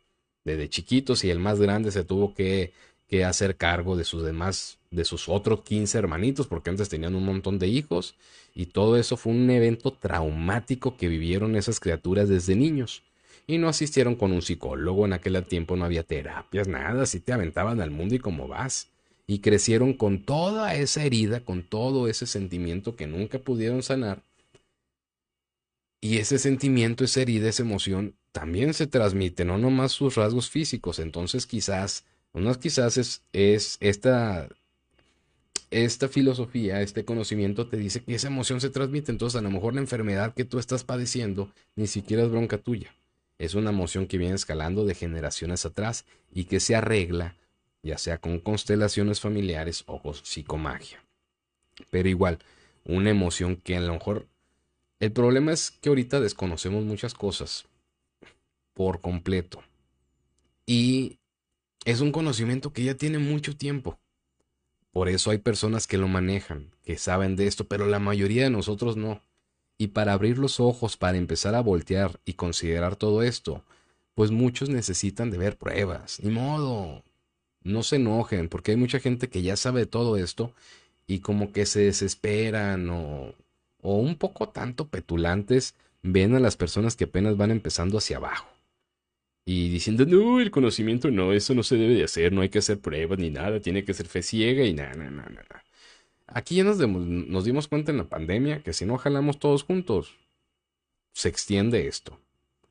[0.44, 2.74] desde chiquitos y el más grande se tuvo que
[3.12, 7.26] que hacer cargo de sus demás, de sus otros 15 hermanitos, porque antes tenían un
[7.26, 8.16] montón de hijos,
[8.56, 13.04] y todo eso fue un evento traumático que vivieron esas criaturas desde niños.
[13.48, 17.34] Y no asistieron con un psicólogo, en aquel tiempo no había terapias, nada, así te
[17.34, 18.88] aventaban al mundo y cómo vas.
[19.32, 24.24] Y crecieron con toda esa herida, con todo ese sentimiento que nunca pudieron sanar.
[26.02, 31.00] Y ese sentimiento, esa herida, esa emoción, también se transmite, no nomás sus rasgos físicos.
[31.00, 34.50] Entonces quizás unas quizás es, es esta,
[35.70, 39.76] esta filosofía, este conocimiento te dice que esa emoción se transmite, entonces a lo mejor
[39.76, 42.94] la enfermedad que tú estás padeciendo ni siquiera es bronca tuya.
[43.40, 47.38] Es una emoción que viene escalando de generaciones atrás y que se arregla,
[47.84, 51.04] ya sea con constelaciones familiares o con psicomagia.
[51.90, 52.40] Pero igual,
[52.86, 54.28] una emoción que a lo mejor...
[55.00, 57.66] El problema es que ahorita desconocemos muchas cosas
[58.74, 59.64] por completo.
[60.66, 61.18] Y
[61.86, 63.98] es un conocimiento que ya tiene mucho tiempo.
[64.92, 68.50] Por eso hay personas que lo manejan, que saben de esto, pero la mayoría de
[68.50, 69.22] nosotros no.
[69.78, 73.64] Y para abrir los ojos, para empezar a voltear y considerar todo esto,
[74.14, 76.20] pues muchos necesitan de ver pruebas.
[76.22, 77.04] Ni modo.
[77.64, 80.54] No se enojen, porque hay mucha gente que ya sabe todo esto
[81.08, 83.34] y como que se desesperan o,
[83.82, 88.48] o un poco tanto petulantes ven a las personas que apenas van empezando hacia abajo
[89.46, 92.60] y diciendo, no, el conocimiento no, eso no se debe de hacer, no hay que
[92.60, 95.64] hacer pruebas ni nada, tiene que ser fe ciega y nada, nada, nada.
[96.28, 100.16] Aquí ya nos, nos dimos cuenta en la pandemia que si no jalamos todos juntos,
[101.14, 102.20] se extiende esto.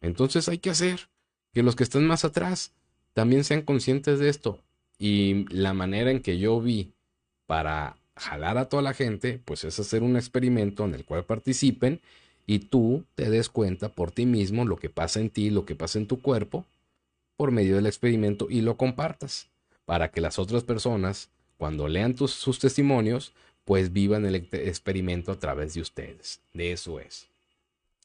[0.00, 1.08] Entonces hay que hacer
[1.52, 2.72] que los que están más atrás
[3.12, 4.62] también sean conscientes de esto.
[5.00, 6.92] Y la manera en que yo vi
[7.46, 12.02] para jalar a toda la gente, pues es hacer un experimento en el cual participen
[12.46, 15.74] y tú te des cuenta por ti mismo lo que pasa en ti, lo que
[15.74, 16.66] pasa en tu cuerpo,
[17.36, 19.48] por medio del experimento y lo compartas,
[19.86, 23.32] para que las otras personas, cuando lean tus, sus testimonios,
[23.64, 26.42] pues vivan el experimento a través de ustedes.
[26.52, 27.26] De eso es.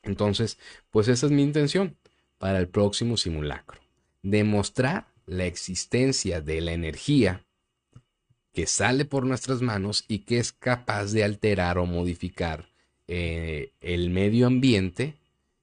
[0.03, 0.57] Entonces,
[0.91, 1.97] pues esa es mi intención
[2.37, 3.81] para el próximo simulacro.
[4.21, 7.45] Demostrar la existencia de la energía
[8.53, 12.69] que sale por nuestras manos y que es capaz de alterar o modificar
[13.07, 15.15] eh, el medio ambiente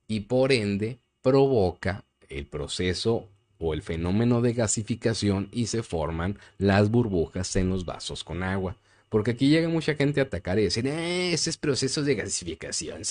[0.07, 6.91] y por ende provoca el proceso o el fenómeno de gasificación y se forman las
[6.91, 8.77] burbujas en los vasos con agua.
[9.13, 13.03] Porque aquí llega mucha gente a atacar y decir, eh, ese es proceso de gasificación,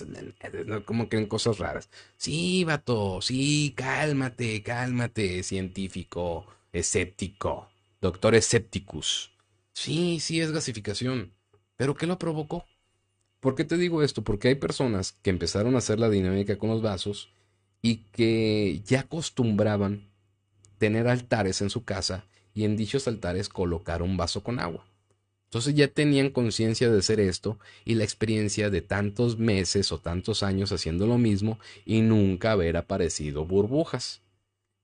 [0.84, 1.90] como que cosas raras.
[2.18, 7.70] Sí, vato, sí, cálmate, cálmate, científico, escéptico,
[8.02, 9.32] doctor escépticus.
[9.74, 11.34] Sí, sí es gasificación.
[11.78, 12.66] ¿Pero qué lo provocó?
[13.40, 14.24] ¿Por qué te digo esto?
[14.24, 17.32] Porque hay personas que empezaron a hacer la dinámica con los vasos
[17.84, 20.10] y que ya acostumbraban
[20.80, 24.90] tener altares en su casa y en dichos altares colocar un vaso con agua.
[25.52, 30.44] Entonces ya tenían conciencia de hacer esto y la experiencia de tantos meses o tantos
[30.44, 34.22] años haciendo lo mismo y nunca haber aparecido burbujas.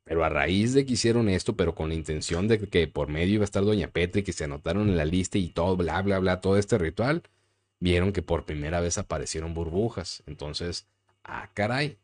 [0.04, 3.36] Pero a raíz de que hicieron esto, pero con la intención de que por medio
[3.36, 6.20] iba a estar Doña Petri, que se anotaron en la lista y todo, bla, bla,
[6.20, 7.24] bla, todo este ritual,
[7.80, 10.22] vieron que por primera vez aparecieron burbujas.
[10.26, 10.86] Entonces,
[11.24, 11.98] ah, caray.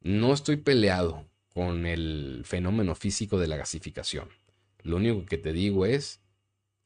[0.00, 1.24] No estoy peleado
[1.54, 4.28] con el fenómeno físico de la gasificación.
[4.82, 6.20] Lo único que te digo es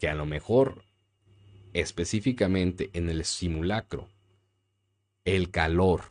[0.02, 0.82] que a lo mejor
[1.74, 4.08] específicamente en el simulacro,
[5.24, 6.06] el calor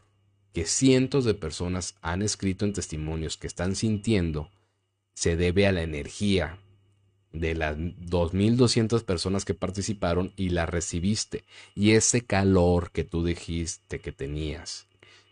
[0.53, 4.49] que cientos de personas han escrito en testimonios que están sintiendo
[5.13, 6.57] se debe a la energía
[7.33, 11.43] de las 2.200 personas que participaron y la recibiste.
[11.75, 14.87] Y ese calor que tú dijiste que tenías,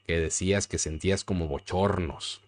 [0.05, 2.41] que decías que sentías como bochornos,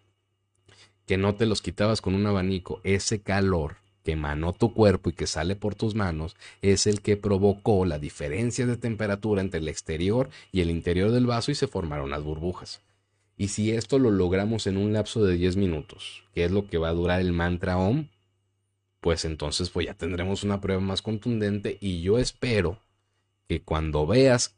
[1.05, 5.13] que no te los quitabas con un abanico, ese calor que emanó tu cuerpo y
[5.13, 9.67] que sale por tus manos es el que provocó la diferencia de temperatura entre el
[9.67, 12.81] exterior y el interior del vaso y se formaron las burbujas.
[13.37, 16.77] Y si esto lo logramos en un lapso de 10 minutos, que es lo que
[16.77, 18.07] va a durar el mantra OM,
[18.99, 22.77] pues entonces pues ya tendremos una prueba más contundente y yo espero
[23.47, 24.55] que cuando veas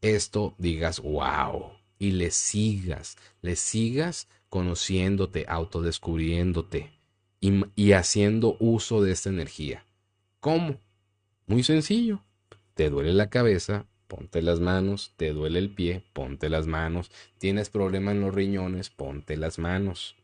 [0.00, 6.99] esto digas wow y le sigas, le sigas conociéndote, autodescubriéndote
[7.40, 9.84] y, haciendo uso de esta energía.
[10.40, 10.78] ¿Cómo?
[11.46, 12.22] Muy sencillo.
[12.74, 17.70] Te duele la cabeza, ponte las manos, te duele el pie, ponte las manos, tienes
[17.70, 20.16] problema en los riñones, ponte las manos.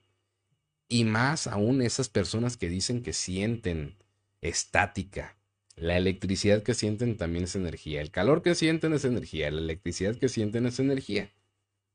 [0.88, 3.96] Y más aún esas personas que dicen que sienten
[4.40, 5.36] estática.
[5.74, 8.00] La electricidad que sienten también es energía.
[8.00, 9.50] El calor que sienten es energía.
[9.50, 11.32] La electricidad que sienten es energía.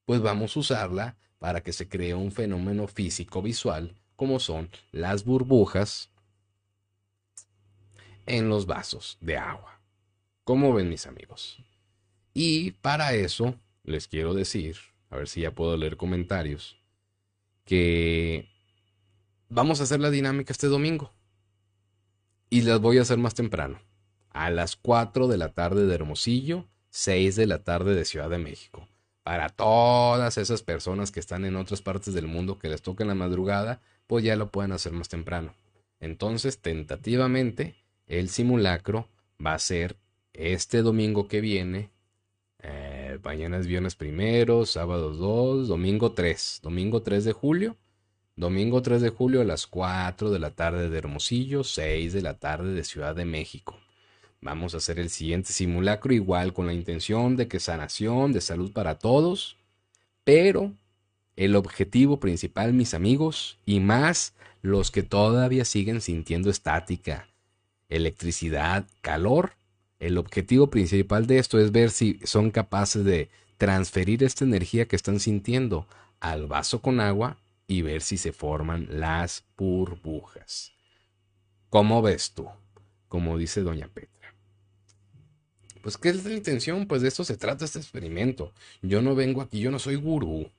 [0.06, 5.26] Pues vamos a usarla para que se cree un fenómeno físico visual como son las
[5.26, 6.12] burbujas
[8.28, 9.82] en los vasos de agua.
[10.44, 11.58] ¿Cómo ven mis amigos?
[12.32, 14.78] Y para eso les quiero decir,
[15.10, 16.78] a ver si ya puedo leer comentarios,
[17.66, 18.48] que
[19.50, 21.12] vamos a hacer la dinámica este domingo.
[22.52, 23.80] Y las voy a hacer más temprano.
[24.30, 28.38] A las 4 de la tarde de Hermosillo, 6 de la tarde de Ciudad de
[28.38, 28.88] México.
[29.24, 33.16] Para todas esas personas que están en otras partes del mundo que les toca la
[33.16, 33.82] madrugada,
[34.20, 35.54] ya lo pueden hacer más temprano.
[36.00, 37.76] Entonces, tentativamente,
[38.08, 39.08] el simulacro
[39.44, 39.98] va a ser
[40.34, 41.90] este domingo que viene.
[42.60, 46.60] Eh, mañana es viernes primero, sábado 2, domingo 3.
[46.64, 47.78] Domingo 3 de julio.
[48.36, 52.40] Domingo 3 de julio a las 4 de la tarde de Hermosillo, 6 de la
[52.40, 53.78] tarde de Ciudad de México.
[54.42, 58.72] Vamos a hacer el siguiente simulacro igual con la intención de que sanación, de salud
[58.72, 59.58] para todos,
[60.24, 60.74] pero
[61.42, 67.30] el objetivo principal, mis amigos, y más los que todavía siguen sintiendo estática,
[67.90, 69.54] electricidad, calor,
[70.00, 74.96] el objetivo principal de esto es ver si son capaces de transferir esta energía que
[74.96, 75.88] están sintiendo
[76.20, 80.74] al vaso con agua y ver si se forman las burbujas.
[81.72, 82.50] ¿Cómo ves tú?
[83.08, 84.36] Como dice doña Petra.
[85.82, 86.86] Pues, ¿qué es la intención?
[86.86, 88.54] Pues de esto se trata este experimento.
[88.84, 90.52] Yo no vengo aquí, yo no soy gurú.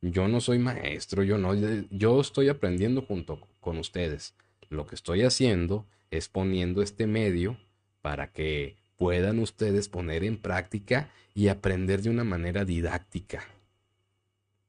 [0.00, 1.54] Yo no soy maestro, yo no,
[1.90, 4.34] yo estoy aprendiendo junto con ustedes.
[4.68, 7.58] Lo que estoy haciendo es poniendo este medio
[8.02, 13.44] para que puedan ustedes poner en práctica y aprender de una manera didáctica,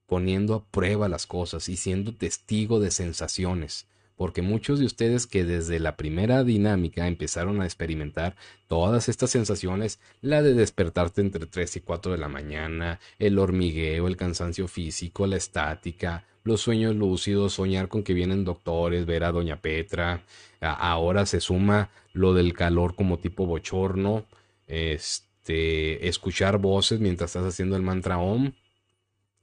[0.05, 3.87] poniendo a prueba las cosas y siendo testigo de sensaciones
[4.17, 8.35] porque muchos de ustedes que desde la primera dinámica empezaron a experimentar
[8.67, 14.07] todas estas sensaciones, la de despertarte entre 3 y 4 de la mañana, el hormigueo,
[14.07, 19.31] el cansancio físico, la estática, los sueños lúcidos, soñar con que vienen doctores, ver a
[19.31, 20.23] doña Petra,
[20.59, 24.25] ahora se suma lo del calor como tipo bochorno,
[24.65, 28.51] Este, escuchar voces mientras estás haciendo el mantra OM.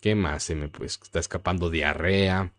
[0.01, 0.43] ¿Qué más?
[0.43, 2.53] Se me pues está escapando diarrea.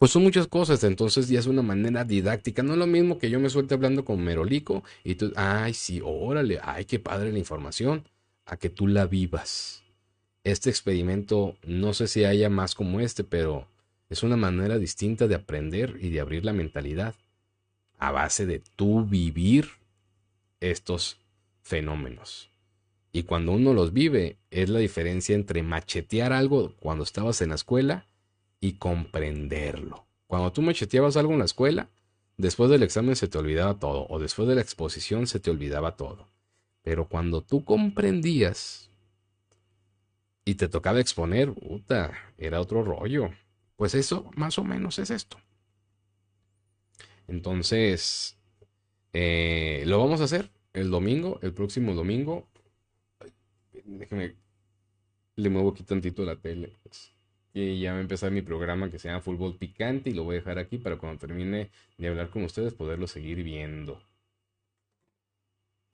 [0.00, 2.62] Pues son muchas cosas, entonces ya es una manera didáctica.
[2.62, 6.00] No es lo mismo que yo me suelte hablando con Merolico y tú, ay, sí,
[6.02, 8.08] órale, ay, qué padre la información,
[8.46, 9.82] a que tú la vivas.
[10.42, 13.68] Este experimento, no sé si haya más como este, pero
[14.08, 17.14] es una manera distinta de aprender y de abrir la mentalidad
[17.98, 19.68] a base de tú vivir
[20.60, 21.18] estos
[21.60, 22.48] fenómenos.
[23.12, 27.56] Y cuando uno los vive, es la diferencia entre machetear algo cuando estabas en la
[27.56, 28.06] escuela
[28.60, 30.06] y comprenderlo.
[30.26, 31.88] Cuando tú macheteabas algo en la escuela,
[32.36, 35.96] después del examen se te olvidaba todo, o después de la exposición se te olvidaba
[35.96, 36.28] todo.
[36.82, 38.90] Pero cuando tú comprendías
[40.44, 43.30] y te tocaba exponer, puta, era otro rollo.
[43.76, 45.38] Pues eso más o menos es esto.
[47.28, 48.36] Entonces,
[49.12, 52.48] eh, lo vamos a hacer el domingo, el próximo domingo.
[53.84, 54.34] Déjame,
[55.36, 56.76] le muevo aquí tantito la tele.
[56.82, 57.12] Pues.
[57.52, 60.36] Y ya va a empezar mi programa que se llama Fútbol Picante y lo voy
[60.36, 64.00] a dejar aquí para cuando termine de hablar con ustedes poderlo seguir viendo.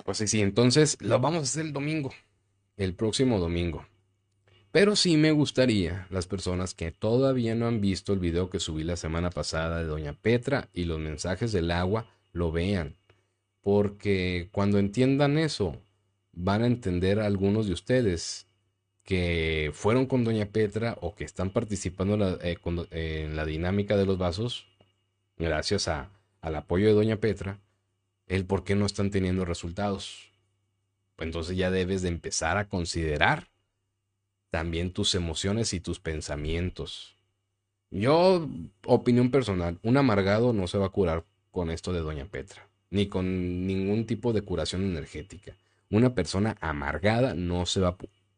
[0.05, 2.13] Pues sí, entonces lo vamos a hacer el domingo,
[2.77, 3.87] el próximo domingo.
[4.71, 8.85] Pero sí me gustaría las personas que todavía no han visto el video que subí
[8.85, 12.95] la semana pasada de Doña Petra y los mensajes del agua lo vean.
[13.63, 15.81] Porque cuando entiendan eso,
[16.33, 18.47] van a entender algunos de ustedes
[19.07, 22.15] que fueron con Doña Petra o que están participando
[22.91, 24.67] en la, dinámica de los vasos,
[25.39, 27.61] gracias a, al apoyo de Doña Petra,
[28.27, 30.33] el por qué no están teniendo resultados.
[31.19, 33.49] Entonces ya debes de empezar a considerar
[34.51, 37.17] también tus emociones y tus pensamientos.
[37.93, 38.49] Yo,
[38.85, 43.07] opinión personal, un amargado no se va a curar con esto de Doña Petra, ni
[43.07, 45.57] con ningún tipo de curación energética.
[45.91, 47.97] Una persona amargada no se va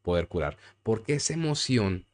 [0.08, 0.56] poder curar.
[0.82, 2.06] Porque esa emoción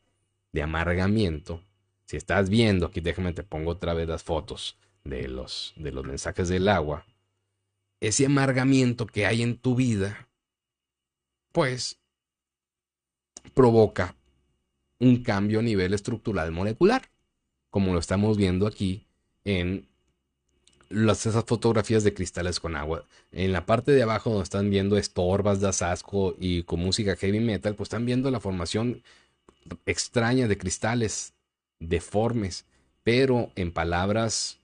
[0.51, 1.63] de amargamiento,
[2.07, 6.05] si estás viendo, aquí déjame te pongo otra vez las fotos de los, de los
[6.05, 7.07] mensajes del agua,
[8.01, 10.29] ese amargamiento que hay en tu vida,
[11.53, 12.01] pues
[13.55, 14.17] provoca
[14.99, 17.03] un cambio a nivel estructural molecular,
[17.71, 19.07] como lo estamos viendo aquí
[19.45, 19.87] en
[20.89, 23.05] las, esas fotografías de cristales con agua.
[23.33, 27.41] En la parte de abajo donde están viendo estorbas de asasco y con música heavy
[27.41, 29.03] metal, pues están viendo la formación
[29.87, 31.33] extraña de cristales
[31.81, 32.65] deformes,
[33.03, 34.59] pero en palabras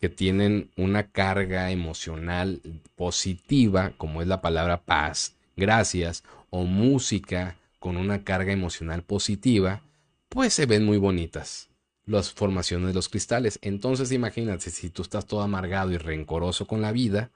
[0.00, 2.60] que tienen una carga emocional
[2.96, 9.82] positiva, como es la palabra paz, gracias, o música con una carga emocional positiva,
[10.28, 11.69] pues se ven muy bonitas
[12.10, 13.58] las formaciones de los cristales.
[13.62, 17.30] Entonces imagínate, si tú estás todo amargado y rencoroso con la vida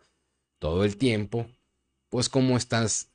[0.59, 1.47] todo el tiempo,
[2.09, 3.09] pues cómo estás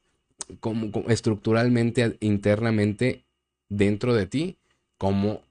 [1.08, 3.24] estructuralmente, internamente
[3.67, 4.58] dentro de ti,
[4.98, 5.41] cómo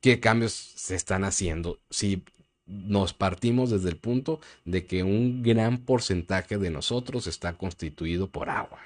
[0.00, 2.22] qué cambios se están haciendo si
[2.66, 8.50] nos partimos desde el punto de que un gran porcentaje de nosotros está constituido por
[8.50, 8.80] agua.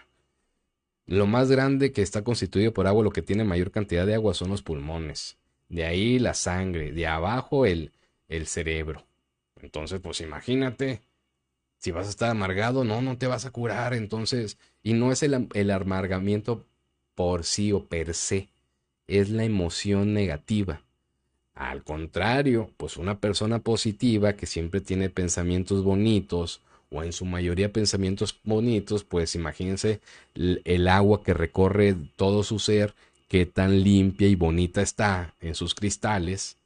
[1.08, 4.34] Lo más grande que está constituido por agua, lo que tiene mayor cantidad de agua
[4.34, 5.38] son los pulmones.
[5.70, 7.92] De ahí la sangre, de abajo el,
[8.28, 9.06] el cerebro.
[9.62, 11.00] Entonces, pues imagínate,
[11.78, 13.94] si vas a estar amargado, no, no te vas a curar.
[13.94, 16.66] Entonces, y no es el, el amargamiento
[17.14, 18.50] por sí o per se,
[19.06, 20.82] es la emoción negativa.
[21.54, 27.72] Al contrario, pues una persona positiva que siempre tiene pensamientos bonitos, o en su mayoría
[27.72, 30.00] pensamientos bonitos, pues imagínense
[30.34, 32.94] el, agua que recorre todo su ser,
[33.28, 36.56] qué tan limpia y bonita está en sus cristales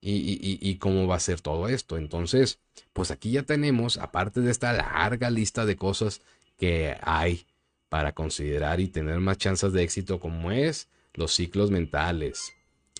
[0.00, 1.96] y, y, cómo va a ser todo esto.
[1.96, 2.58] Entonces,
[2.92, 6.20] pues aquí ya tenemos, aparte de esta larga lista de cosas
[6.58, 7.46] que hay
[7.88, 12.52] para considerar y tener más chances de éxito, como es los ciclos mentales,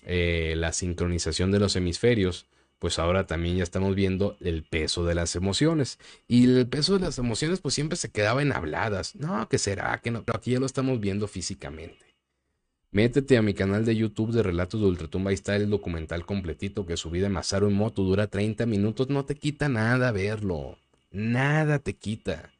[0.03, 2.45] eh, la sincronización de los hemisferios,
[2.79, 5.97] pues ahora también ya estamos viendo el peso de las emociones.
[6.27, 9.15] Y el peso de las emociones pues siempre se quedaba en habladas.
[9.15, 9.99] No, que será?
[10.01, 10.23] que no?
[10.23, 12.05] Pero aquí ya lo estamos viendo físicamente.
[12.91, 15.29] Métete a mi canal de YouTube de Relatos de Ultratumba.
[15.29, 18.03] Ahí está el documental completito que subí de Masaru moto.
[18.03, 19.09] Dura 30 minutos.
[19.09, 20.77] No te quita nada verlo.
[21.11, 22.51] Nada te quita.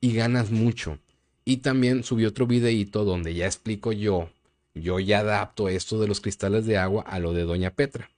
[0.00, 0.98] Y ganas mucho.
[1.44, 4.30] Y también subí otro videíto donde ya explico yo.
[4.74, 8.10] Yo ya adapto esto de los cristales de agua a lo de Doña Petra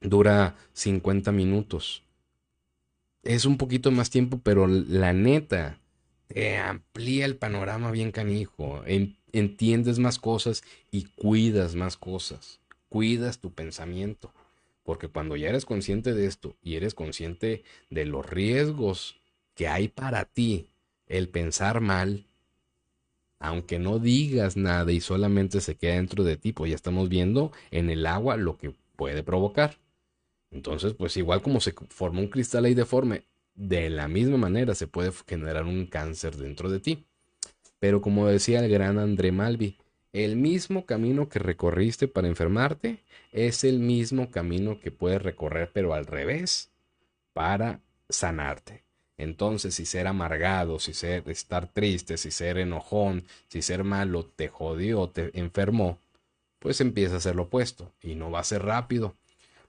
[0.00, 2.02] dura 50 minutos.
[3.22, 5.78] Es un poquito más tiempo, pero la neta
[6.28, 8.82] te amplía el panorama bien canijo.
[9.32, 12.60] entiendes más cosas y cuidas más cosas.
[12.88, 14.32] Cuidas tu pensamiento.
[14.84, 19.16] Porque cuando ya eres consciente de esto y eres consciente de los riesgos
[19.54, 20.68] que hay para ti
[21.08, 22.26] el pensar mal,
[23.38, 27.52] aunque no digas nada y solamente se queda dentro de ti, pues ya estamos viendo
[27.70, 29.76] en el agua lo que puede provocar.
[30.50, 33.24] Entonces, pues igual como se forma un cristal ahí deforme,
[33.54, 37.06] de la misma manera se puede generar un cáncer dentro de ti.
[37.78, 39.76] Pero como decía el gran André Malvi,
[40.12, 45.92] el mismo camino que recorriste para enfermarte es el mismo camino que puedes recorrer, pero
[45.92, 46.70] al revés,
[47.34, 48.82] para sanarte.
[49.18, 54.48] Entonces, si ser amargado, si ser estar triste, si ser enojón, si ser malo te
[54.48, 55.98] jodió, te enfermó,
[56.58, 59.16] pues empieza a ser lo opuesto y no va a ser rápido.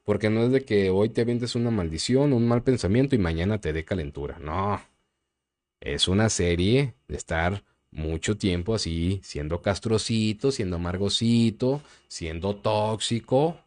[0.08, 3.60] Porque no es de que hoy te avientes una maldición, un mal pensamiento y mañana
[3.60, 4.40] te dé calentura.
[4.40, 4.82] No.
[5.82, 13.60] Es una serie de estar mucho tiempo así, siendo castrocito, siendo amargosito, siendo tóxico,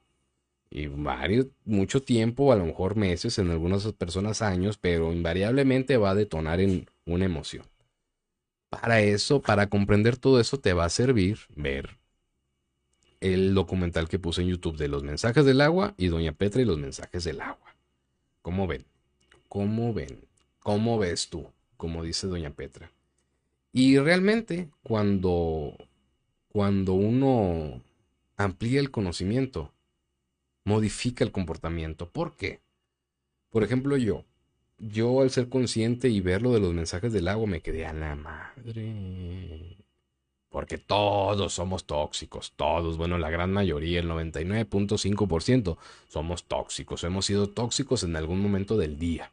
[0.71, 6.13] y varios, mucho tiempo, a lo mejor meses, en algunas personas años, pero invariablemente va
[6.13, 7.67] a detonar en una emoción.
[8.71, 12.00] Para eso, para comprender todo eso, te va a servir ver
[13.21, 16.65] el documental que puse en YouTube de los mensajes del agua y Doña Petra y
[16.65, 17.77] los mensajes del agua.
[18.43, 18.85] ¿Cómo ven?
[19.49, 20.25] ¿Cómo ven?
[20.61, 21.47] ¿Cómo ves tú?
[21.77, 22.91] Como dice Doña Petra.
[23.73, 25.77] Y realmente cuando,
[26.49, 27.83] cuando uno
[28.37, 29.73] amplía el conocimiento,
[30.65, 32.09] modifica el comportamiento.
[32.09, 32.61] ¿Por qué?
[33.51, 34.25] Por ejemplo, yo,
[34.79, 37.93] yo al ser consciente y ver lo de los mensajes del agua me quedé a
[37.93, 39.80] la madre.
[40.51, 45.79] Porque todos somos tóxicos, todos, bueno, la gran mayoría, el 99.5%
[46.09, 49.33] somos tóxicos, hemos sido tóxicos en algún momento del día.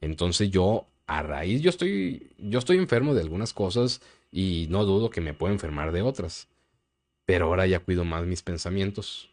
[0.00, 4.00] Entonces yo a raíz, yo estoy, yo estoy enfermo de algunas cosas
[4.30, 6.48] y no dudo que me pueda enfermar de otras.
[7.26, 9.30] Pero ahora ya cuido más mis pensamientos.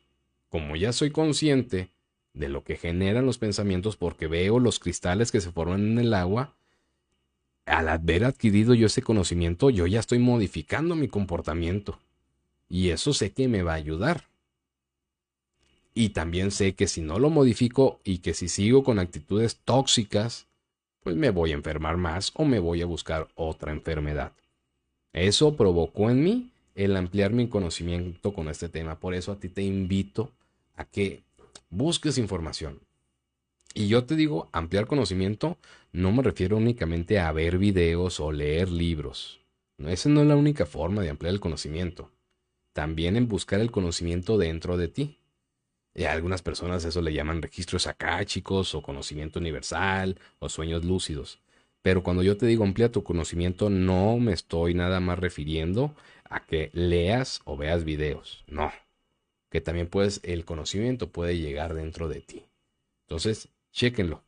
[0.49, 1.89] Como ya soy consciente
[2.33, 6.13] de lo que generan los pensamientos porque veo los cristales que se forman en el
[6.13, 6.55] agua,
[7.71, 11.97] al haber adquirido yo ese conocimiento, yo ya estoy modificando mi comportamiento.
[12.69, 14.25] Y eso sé que me va a ayudar.
[15.93, 20.47] Y también sé que si no lo modifico y que si sigo con actitudes tóxicas,
[21.01, 24.33] pues me voy a enfermar más o me voy a buscar otra enfermedad.
[25.13, 28.99] Eso provocó en mí el ampliar mi conocimiento con este tema.
[28.99, 30.29] Por eso a ti te invito
[30.75, 31.23] a que
[31.69, 32.79] busques información.
[33.73, 35.57] Y yo te digo, ampliar conocimiento
[35.93, 39.41] no me refiero únicamente a ver videos o leer libros.
[39.77, 42.11] Esa no es la única forma de ampliar el conocimiento.
[42.73, 45.17] También en buscar el conocimiento dentro de ti.
[45.93, 47.89] Y a algunas personas eso le llaman registros
[48.25, 51.39] chicos o conocimiento universal o sueños lúcidos.
[51.81, 55.93] Pero cuando yo te digo amplía tu conocimiento, no me estoy nada más refiriendo
[56.29, 58.45] a que leas o veas videos.
[58.47, 58.71] No.
[59.49, 62.45] Que también puedes, el conocimiento puede llegar dentro de ti.
[63.07, 64.23] Entonces, chéquenlo.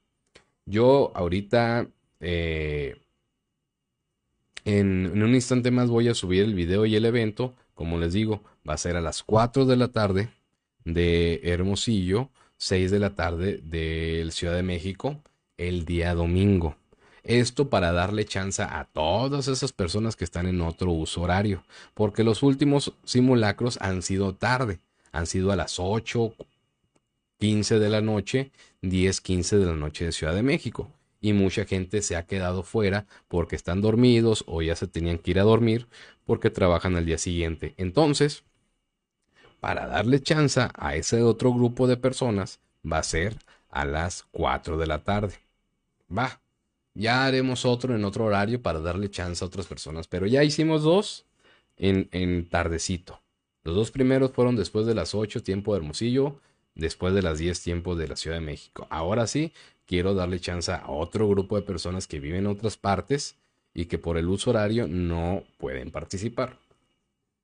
[0.65, 1.87] Yo ahorita,
[2.19, 2.95] eh,
[4.65, 7.55] en, un instante más voy a subir el video y el evento.
[7.73, 10.29] Como les digo, va a ser a las 4 de la tarde
[10.85, 15.21] de Hermosillo, 6 de la tarde de Ciudad de México,
[15.57, 16.77] el día domingo.
[17.23, 22.23] Esto para darle chance a todas esas personas que están en otro uso horario, porque
[22.23, 24.79] los últimos simulacros han sido tarde,
[25.13, 26.33] han sido a las 8,
[27.43, 30.89] 15 de la noche, 10, 15 de la noche de Ciudad de México.
[31.19, 35.31] Y mucha gente se ha quedado fuera porque están dormidos o ya se tenían que
[35.31, 35.89] ir a dormir
[36.23, 37.73] porque trabajan al día siguiente.
[37.75, 38.45] Entonces,
[39.59, 43.35] para darle chance a ese otro grupo de personas va a ser
[43.69, 45.33] a las 4 de la tarde.
[46.09, 46.39] Va,
[46.93, 50.83] ya haremos otro en otro horario para darle chance a otras personas, pero ya hicimos
[50.83, 51.25] dos
[51.75, 53.19] en, en tardecito.
[53.65, 56.39] Los dos primeros fueron después de las 8 tiempo de Hermosillo,
[56.75, 58.87] después de las 10 tiempo de la Ciudad de México.
[58.89, 59.53] Ahora sí,
[59.85, 63.35] quiero darle chance a otro grupo de personas que viven en otras partes
[63.73, 66.57] y que por el uso horario no pueden participar.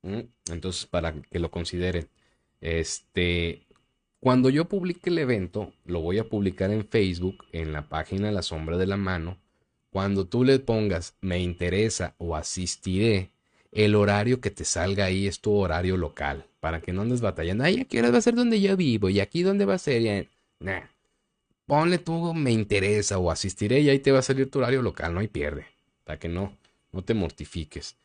[0.02, 2.08] Entonces, para que lo consideren.
[2.62, 3.64] Este,
[4.20, 8.42] cuando yo publique el evento, lo voy a publicar en Facebook, en la página La
[8.42, 9.38] Sombra de la Mano.
[9.92, 13.32] Cuando tú le pongas me interesa o asistiré,
[13.72, 17.64] el horario que te salga ahí es tu horario local, para que no andes batallando.
[17.64, 20.28] Ay, aquí hora va a ser donde yo vivo y aquí dónde va a ser.
[20.60, 20.82] Nah.
[21.66, 25.14] Ponle tú me interesa o asistiré y ahí te va a salir tu horario local,
[25.14, 25.68] no hay pierde,
[26.04, 26.58] para que no,
[26.92, 27.96] no te mortifiques.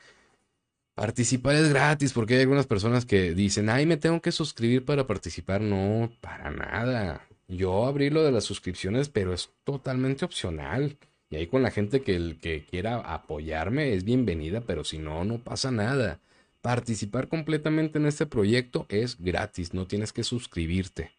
[0.94, 5.06] Participar es gratis porque hay algunas personas que dicen, ay, me tengo que suscribir para
[5.06, 5.60] participar.
[5.60, 7.26] No, para nada.
[7.48, 10.96] Yo abrí lo de las suscripciones, pero es totalmente opcional.
[11.30, 15.24] Y ahí con la gente que, el, que quiera apoyarme es bienvenida, pero si no,
[15.24, 16.20] no pasa nada.
[16.64, 21.12] Participar completamente en este proyecto es gratis, no tienes que suscribirte.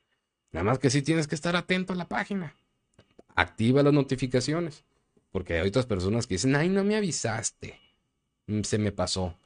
[0.51, 2.55] Nada más que sí tienes que estar atento a la página.
[3.35, 4.85] Activa las notificaciones.
[5.31, 7.79] Porque hay otras personas que dicen, ay, no me avisaste.
[8.47, 9.37] Mm, se me pasó.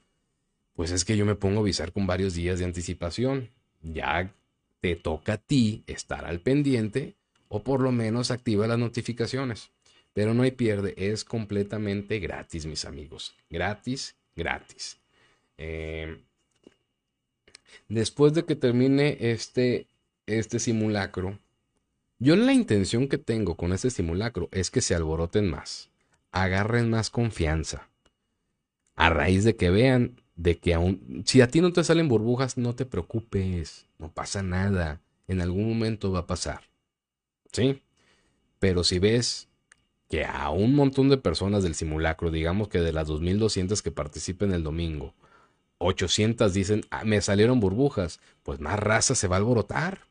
[0.74, 3.50] Pues es que yo me pongo a avisar con varios días de anticipación.
[3.82, 4.34] Ya
[4.80, 7.18] te toca a ti estar al pendiente
[7.50, 9.70] o por lo menos activa las notificaciones.
[10.14, 13.36] Pero no hay pierde, es completamente gratis, mis amigos.
[13.50, 14.98] Gratis, gratis.
[15.62, 16.24] Eh,
[17.90, 19.88] después de que termine este,
[20.26, 21.38] este simulacro,
[22.18, 25.90] yo la intención que tengo con este simulacro es que se alboroten más,
[26.32, 27.90] agarren más confianza,
[28.96, 32.58] a raíz de que vean de que aún, si a ti no te salen burbujas,
[32.58, 36.62] no te preocupes, no pasa nada, en algún momento va a pasar,
[37.52, 37.82] ¿sí?
[38.60, 39.50] Pero si ves
[40.10, 44.54] que a un montón de personas del simulacro, digamos que de las 2.200 que participen
[44.54, 45.14] el domingo,
[45.80, 50.02] 800 dicen, ah, me salieron burbujas, pues más raza se va a alborotar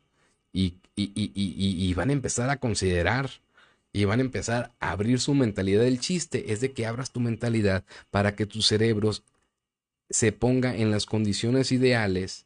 [0.51, 3.29] y, y, y, y, van a empezar a considerar
[3.93, 5.85] y van a empezar a abrir su mentalidad.
[5.85, 9.11] El chiste es de que abras tu mentalidad para que tu cerebro
[10.09, 12.45] se ponga en las condiciones ideales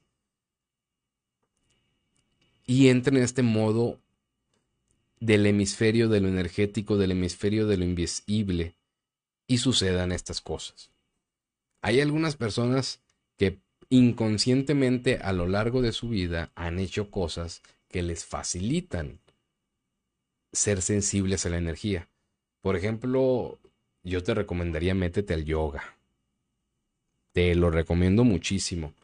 [2.66, 4.00] y entre en este modo
[5.20, 8.76] del hemisferio de lo energético, del hemisferio de lo invisible
[9.48, 10.90] y sucedan estas cosas.
[11.82, 13.03] Hay algunas personas
[13.94, 19.20] inconscientemente a lo largo de su vida han hecho cosas que les facilitan
[20.52, 22.10] ser sensibles a la energía.
[22.62, 23.60] Por ejemplo,
[24.02, 25.96] yo te recomendaría métete al yoga.
[27.34, 28.96] Te lo recomiendo muchísimo.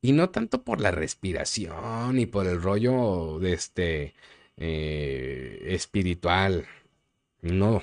[0.00, 4.14] Y no tanto por la respiración y por el rollo de este
[4.56, 6.66] eh, espiritual.
[7.42, 7.82] No.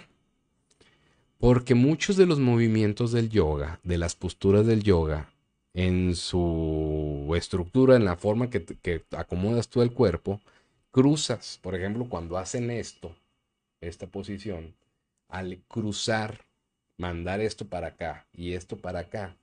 [1.40, 5.33] Porque muchos de los movimientos del yoga, de las posturas del yoga,
[5.74, 10.42] en su estructura, en la forma que, acomodas tú el cuerpo,
[10.92, 11.60] cruzas.
[11.62, 13.16] Por ejemplo, cuando hacen esto,
[13.82, 14.76] esta posición,
[15.30, 16.46] al cruzar,
[16.98, 19.36] mandar esto para acá y esto para acá,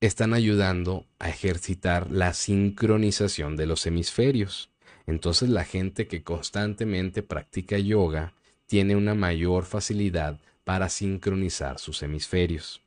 [0.00, 4.70] están ayudando a ejercitar la sincronización de los hemisferios.
[5.06, 8.34] Entonces la gente que constantemente practica yoga
[8.66, 12.82] tiene una mayor facilidad para sincronizar sus hemisferios.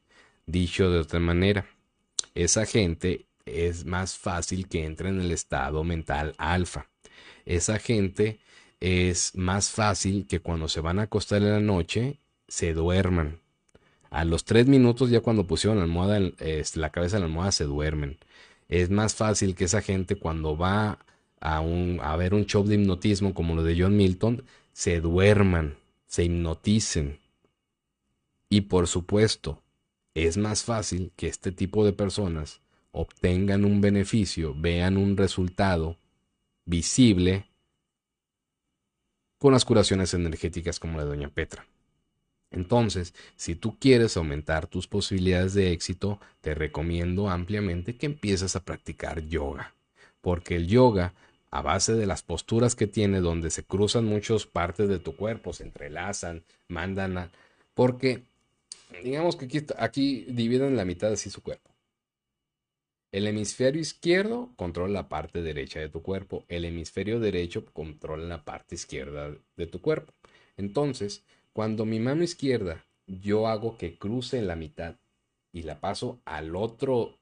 [0.46, 1.66] Dicho de otra manera,
[2.36, 6.88] esa gente es más fácil que entre en el estado mental alfa.
[7.46, 8.40] Esa gente
[8.80, 12.18] es más fácil que cuando se van a acostar en la noche
[12.48, 13.40] se duerman.
[14.10, 17.64] A los tres minutos ya cuando pusieron la almohada, la cabeza en la almohada se
[17.64, 18.18] duermen.
[18.68, 21.00] Es más fácil que esa gente cuando va
[21.40, 25.78] a, un, ver un show de hipnotismo como lo de John Milton, se duerman,
[26.08, 27.20] se hipnoticen.
[28.50, 29.61] Y por supuesto,
[30.14, 35.98] es más fácil que este tipo de personas obtengan un beneficio, vean un resultado
[36.66, 37.46] visible
[39.38, 41.66] con las curaciones energéticas como la de Doña Petra.
[42.52, 48.66] Entonces, si tú quieres aumentar tus posibilidades de éxito, te recomiendo ampliamente que empieces a
[48.66, 49.74] practicar yoga,
[50.20, 51.14] porque el yoga
[51.50, 55.52] a base de las posturas que tiene, donde se cruzan muchas partes de tu cuerpo,
[55.54, 57.32] se entrelazan, mandan a...
[57.74, 58.24] Porque,
[59.04, 61.72] digamos que aquí, dividen la mitad así su cuerpo.
[63.12, 68.46] El hemisferio izquierdo controla la parte derecha de tu cuerpo, el hemisferio derecho controla la
[68.46, 70.14] parte izquierda de tu cuerpo.
[70.56, 74.96] Entonces, cuando mi mano izquierda yo hago que cruce la mitad
[75.52, 77.18] y la paso al otro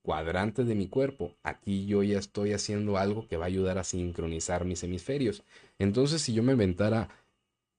[0.00, 3.84] cuadrante de mi cuerpo, aquí yo ya estoy haciendo algo que va a ayudar a
[3.84, 5.42] sincronizar mis hemisferios.
[5.78, 7.10] Entonces, si yo me inventara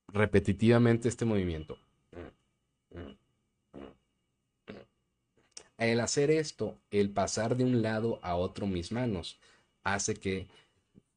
[0.08, 1.80] repetitivamente este movimiento,
[5.88, 9.38] el hacer esto, el pasar de un lado a otro mis manos,
[9.84, 10.48] hace que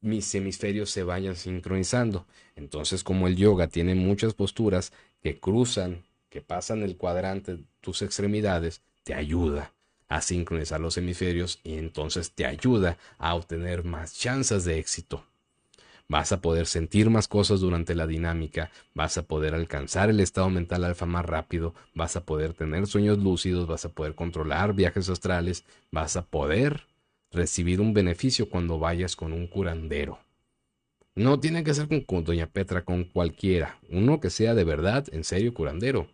[0.01, 2.25] mis hemisferios se vayan sincronizando.
[2.55, 4.91] Entonces, como el yoga tiene muchas posturas
[5.21, 9.73] que cruzan, que pasan el cuadrante tus extremidades, te ayuda
[10.07, 15.25] a sincronizar los hemisferios y entonces te ayuda a obtener más chances de éxito.
[16.09, 20.49] Vas a poder sentir más cosas durante la dinámica, vas a poder alcanzar el estado
[20.49, 25.09] mental alfa más rápido, vas a poder tener sueños lúcidos, vas a poder controlar viajes
[25.09, 26.87] astrales, vas a poder
[27.31, 30.19] recibir un beneficio cuando vayas con un curandero.
[31.15, 35.23] No tiene que ser con, Doña Petra, con cualquiera, uno que sea de verdad, en
[35.23, 36.07] serio, curandero.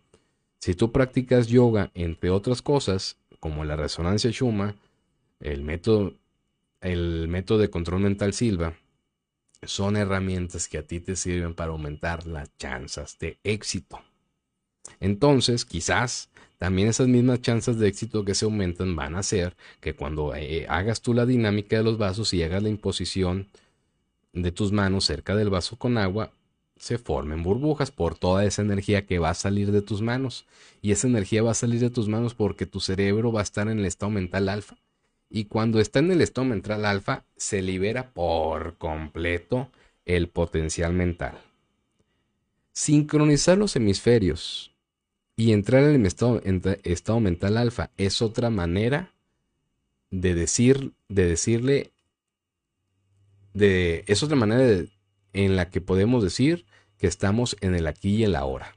[0.58, 4.74] Si tú practicas yoga, entre otras cosas, como la resonancia Shuma,
[5.40, 6.14] el método,
[6.82, 8.74] el método de control mental Silva,
[9.62, 14.00] son herramientas que a ti te sirven para aumentar las chances de éxito.
[15.00, 19.94] Entonces, quizás también esas mismas chances de éxito que se aumentan van a hacer que
[19.94, 23.48] cuando eh, hagas tú la dinámica de los vasos y hagas la imposición
[24.32, 26.32] de tus manos cerca del vaso con agua,
[26.76, 30.46] se formen burbujas por toda esa energía que va a salir de tus manos.
[30.80, 33.68] Y esa energía va a salir de tus manos porque tu cerebro va a estar
[33.68, 34.76] en el estado mental alfa.
[35.32, 39.70] Y cuando está en el estado mental alfa, se libera por completo
[40.04, 41.40] el potencial mental.
[42.72, 44.74] Sincronizar los hemisferios
[45.36, 46.42] y entrar en el estado,
[46.82, 49.14] estado mental alfa es otra manera
[50.10, 51.92] de decir, de decirle,
[53.54, 54.84] de, es otra manera
[55.32, 56.66] en la que podemos decir
[56.98, 58.76] que estamos en el aquí y el ahora.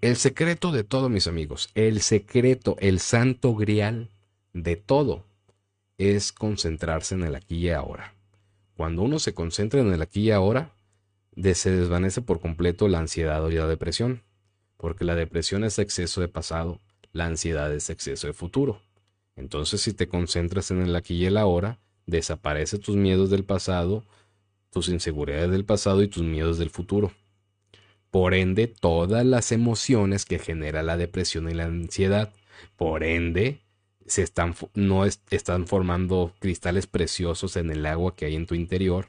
[0.00, 4.08] El secreto de todo, mis amigos, el secreto, el santo grial
[4.54, 5.33] de todo
[5.98, 8.14] es concentrarse en el aquí y ahora.
[8.76, 10.74] Cuando uno se concentra en el aquí y ahora,
[11.36, 14.22] se desvanece por completo la ansiedad o la depresión,
[14.76, 16.80] porque la depresión es exceso de pasado,
[17.12, 18.80] la ansiedad es exceso de futuro.
[19.36, 24.04] Entonces, si te concentras en el aquí y el ahora, desaparecen tus miedos del pasado,
[24.70, 27.12] tus inseguridades del pasado y tus miedos del futuro.
[28.10, 32.32] Por ende, todas las emociones que genera la depresión y la ansiedad,
[32.76, 33.63] por ende,
[34.06, 39.08] se están, no están formando cristales preciosos en el agua que hay en tu interior,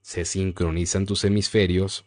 [0.00, 2.04] se sincronizan tus hemisferios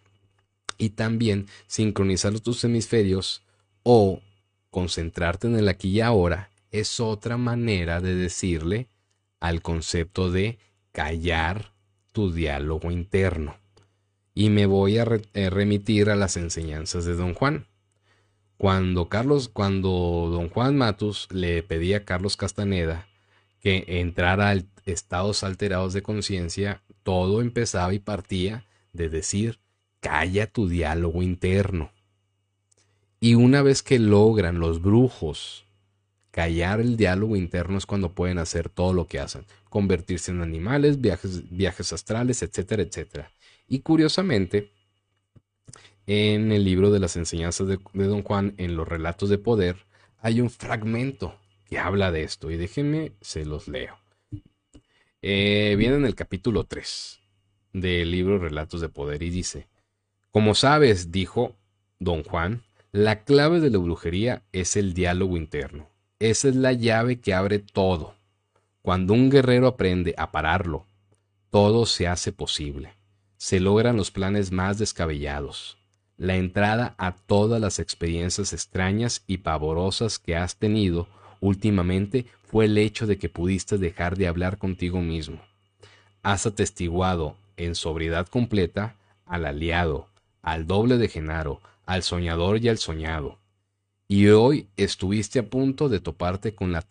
[0.77, 3.43] y también sincronizar tus hemisferios
[3.83, 4.21] o
[4.69, 8.87] concentrarte en el aquí y ahora es otra manera de decirle
[9.39, 10.57] al concepto de
[10.91, 11.73] callar
[12.11, 13.57] tu diálogo interno.
[14.33, 17.65] Y me voy a eh, remitir a las enseñanzas de Don Juan.
[18.61, 23.07] Cuando Carlos, cuando Don Juan Matus le pedía a Carlos Castaneda
[23.59, 29.57] que entrara a estados alterados de conciencia, todo empezaba y partía de decir,
[29.99, 31.89] calla tu diálogo interno.
[33.19, 35.65] Y una vez que logran los brujos
[36.29, 41.01] callar el diálogo interno es cuando pueden hacer todo lo que hacen, convertirse en animales,
[41.01, 43.31] viajes, viajes astrales, etcétera, etcétera.
[43.67, 44.69] Y curiosamente,
[46.11, 49.77] en el libro de las enseñanzas de, Don Juan, en los relatos de poder,
[50.19, 51.39] hay un fragmento
[51.69, 53.95] que habla de esto y déjenme, se los leo.
[55.21, 57.21] Eh, viene en el capítulo 3
[57.71, 59.67] del libro Relatos de Poder y dice,
[60.31, 61.55] como sabes, dijo
[61.97, 65.87] don Juan, la clave de la brujería es el diálogo interno.
[66.19, 68.15] Esa es la llave que abre todo.
[68.81, 70.85] Cuando un guerrero aprende a pararlo,
[71.51, 72.95] todo se hace posible.
[73.37, 75.77] Se logran los planes más descabellados.
[76.21, 81.07] La entrada a todas las experiencias extrañas y pavorosas que has tenido
[81.39, 85.41] últimamente fue el hecho de que pudiste dejar de hablar contigo mismo.
[86.21, 88.95] Has atestiguado en sobriedad completa
[89.25, 90.09] al aliado,
[90.43, 93.39] al doble de Genaro, al soñador y al soñado.
[94.07, 96.85] Y hoy estuviste a punto de toparte con la,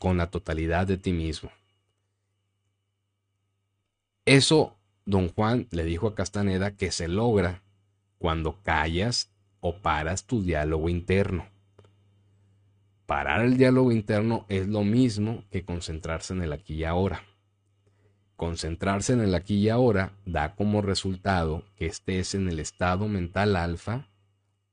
[0.00, 1.52] con la totalidad de ti mismo.
[4.24, 4.74] Eso
[5.04, 7.61] don Juan le dijo a Castaneda que se logra
[8.22, 11.48] cuando callas o paras tu diálogo interno.
[13.04, 17.24] Parar el diálogo interno es lo mismo que concentrarse en el aquí y ahora.
[18.36, 23.56] Concentrarse en el aquí y ahora da como resultado que estés en el estado mental
[23.56, 24.06] alfa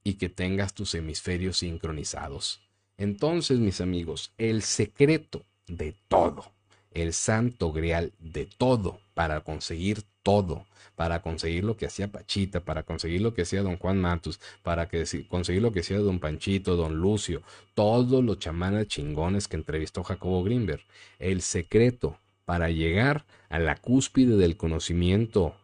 [0.04, 2.62] y que tengas tus hemisferios sincronizados.
[2.98, 6.52] Entonces, mis amigos, el secreto de todo,
[6.92, 10.68] el santo grial de todo para conseguir todo,
[11.00, 14.90] para conseguir lo que hacía Pachita, para conseguir lo que hacía don Juan Matus, para
[15.30, 17.42] conseguir lo que hacía don Panchito, don Lucio,
[17.74, 20.82] todos los chamanes chingones que entrevistó Jacobo Greenberg.
[21.18, 25.56] El secreto para llegar a la cúspide del conocimiento,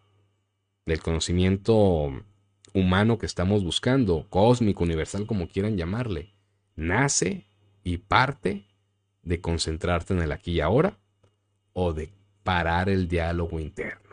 [0.85, 2.13] del conocimiento
[2.73, 6.31] humano que estamos buscando, cósmico, universal, como quieran llamarle,
[6.77, 7.45] nace
[7.83, 8.63] y parte
[9.21, 10.97] de concentrarte en el aquí y ahora
[11.73, 12.09] o de
[12.43, 14.04] parar el diálogo interno.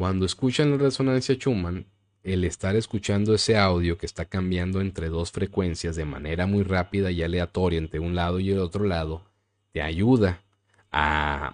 [0.00, 1.84] Cuando escuchan la resonancia Schumann,
[2.22, 7.10] el estar escuchando ese audio que está cambiando entre dos frecuencias de manera muy rápida
[7.10, 9.26] y aleatoria entre un lado y el otro lado,
[9.72, 10.42] te ayuda
[10.90, 11.52] a,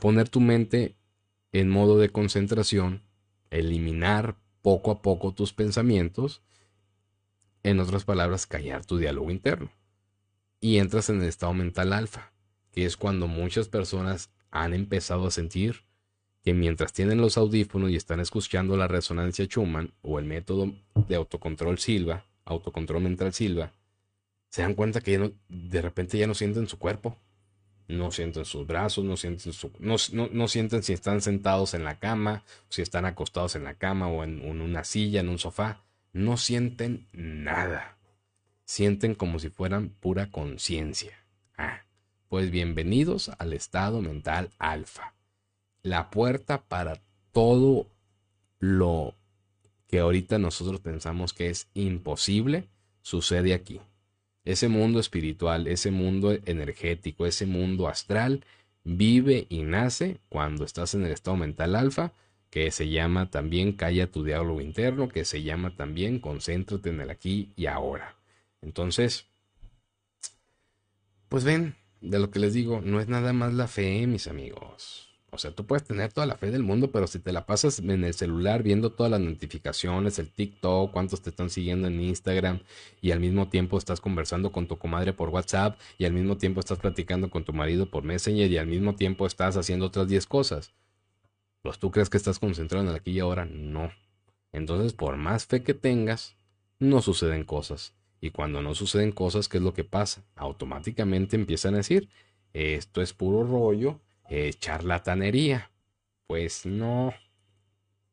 [0.00, 0.96] poner tu mente
[1.52, 3.04] en modo de concentración,
[3.48, 6.42] eliminar poco a poco tus pensamientos,
[7.62, 9.70] en otras palabras, callar tu diálogo interno.
[10.58, 12.32] Y entras en el estado mental alfa,
[12.72, 15.91] que es cuando muchas personas han empezado a sentir
[16.42, 21.14] que mientras tienen los audífonos y están escuchando la resonancia Schumann o el método de
[21.14, 23.72] autocontrol Silva, autocontrol mental Silva,
[24.50, 27.16] se dan cuenta que de repente ya no sienten su cuerpo
[27.88, 32.82] no sienten sus brazos, no sienten, no, sienten si están sentados en la cama, si
[32.82, 35.82] están acostados en la cama o en, una silla, en un sofá.
[36.12, 37.96] No sienten nada.
[38.64, 41.16] Sienten como si fueran pura conciencia.
[41.56, 41.84] Ah,
[42.28, 45.14] pues bienvenidos al estado mental alfa.
[45.82, 47.00] La puerta para
[47.32, 47.86] todo
[48.58, 49.14] lo
[49.88, 52.68] que ahorita nosotros pensamos que es imposible,
[53.02, 53.80] sucede aquí.
[54.44, 58.44] Ese mundo espiritual, ese mundo energético, ese mundo astral,
[58.84, 62.12] vive y nace cuando estás en el estado mental alfa,
[62.50, 67.10] que se llama también calla tu diálogo interno, que se llama también concéntrate en el
[67.10, 68.16] aquí y ahora.
[68.60, 69.26] Entonces,
[71.28, 75.11] pues ven, de lo que les digo, no es nada más la fe, mis amigos.
[75.34, 77.78] O sea, tú puedes tener toda la fe del mundo, pero si te la pasas
[77.78, 82.60] en el celular viendo todas las notificaciones, el TikTok, cuántos te están siguiendo en Instagram,
[83.00, 86.60] y al mismo tiempo estás conversando con tu comadre por WhatsApp, y al mismo tiempo
[86.60, 90.26] estás platicando con tu marido por Messenger, y al mismo tiempo estás haciendo otras 10
[90.26, 90.74] cosas.
[91.62, 93.90] Pues tú crees que estás concentrado en el aquí y ahora, no.
[94.52, 96.36] Entonces, por más fe que tengas,
[96.78, 97.94] no suceden cosas.
[98.20, 100.24] Y cuando no suceden cosas, ¿qué es lo que pasa?
[100.36, 102.10] Automáticamente empiezan a decir,
[102.52, 103.98] esto es puro rollo,
[104.32, 105.70] eh, charlatanería.
[106.26, 107.12] Pues no,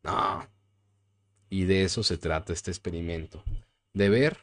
[0.04, 0.48] no.
[1.50, 3.42] Y de eso se trata este experimento.
[3.94, 4.38] De ver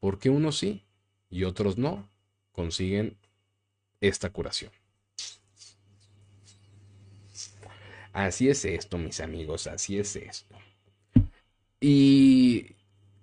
[0.00, 0.84] por qué unos sí
[1.30, 2.10] y otros no
[2.52, 3.16] consiguen
[4.02, 4.70] esta curación.
[8.12, 10.54] Así es esto, mis amigos, así es esto.
[11.80, 12.76] Y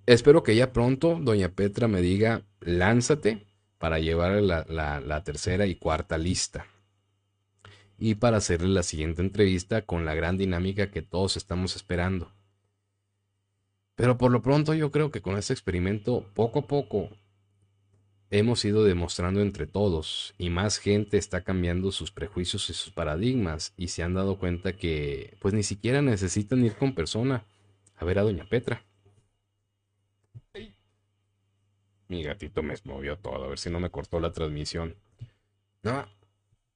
[0.07, 3.45] espero que ya pronto Doña Petra me diga, lánzate
[3.77, 6.65] para llevar la, la tercera y cuarta lista
[8.01, 12.31] y para hacerle la siguiente entrevista con la gran dinámica que todos estamos esperando.
[13.93, 17.09] Pero por lo pronto yo creo que con este experimento poco a poco
[18.31, 23.75] hemos ido demostrando entre todos y más gente está cambiando sus prejuicios y sus paradigmas
[23.77, 27.45] y se han dado cuenta que pues ni siquiera necesitan ir con persona
[27.97, 28.83] a ver a doña Petra.
[32.07, 34.95] Mi gatito me movió todo, a ver si no me cortó la transmisión.
[35.83, 36.07] No,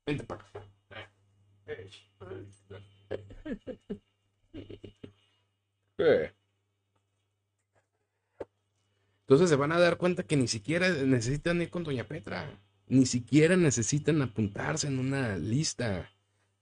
[0.06, 0.75] vente para acá.
[9.22, 12.60] Entonces se van a dar cuenta que ni siquiera necesitan ir con Doña Petra.
[12.88, 16.12] Ni siquiera necesitan apuntarse en una lista.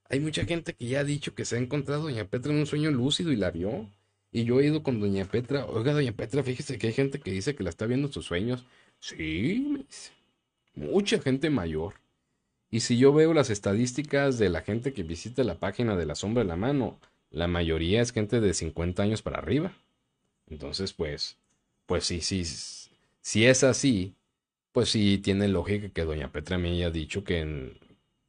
[0.08, 2.66] Hay mucha gente que ya ha dicho que se ha encontrado Doña Petra en un
[2.66, 3.90] sueño lúcido y la vio.
[4.32, 5.66] Y yo he ido con Doña Petra.
[5.66, 8.24] Oiga, Doña Petra, fíjese que hay gente que dice que la está viendo en sus
[8.26, 8.64] sueños.
[8.98, 9.86] Sí,
[10.74, 11.94] Mucha gente mayor.
[12.74, 16.16] Y si yo veo las estadísticas de la gente que visita la página de la
[16.16, 16.98] sombra de la mano,
[17.30, 19.72] la mayoría es gente de 50 años para arriba.
[20.48, 21.38] Entonces, pues,
[21.86, 22.44] pues sí, sí,
[23.20, 24.16] si es así,
[24.72, 27.78] pues sí tiene lógica que doña Petra me haya dicho que en,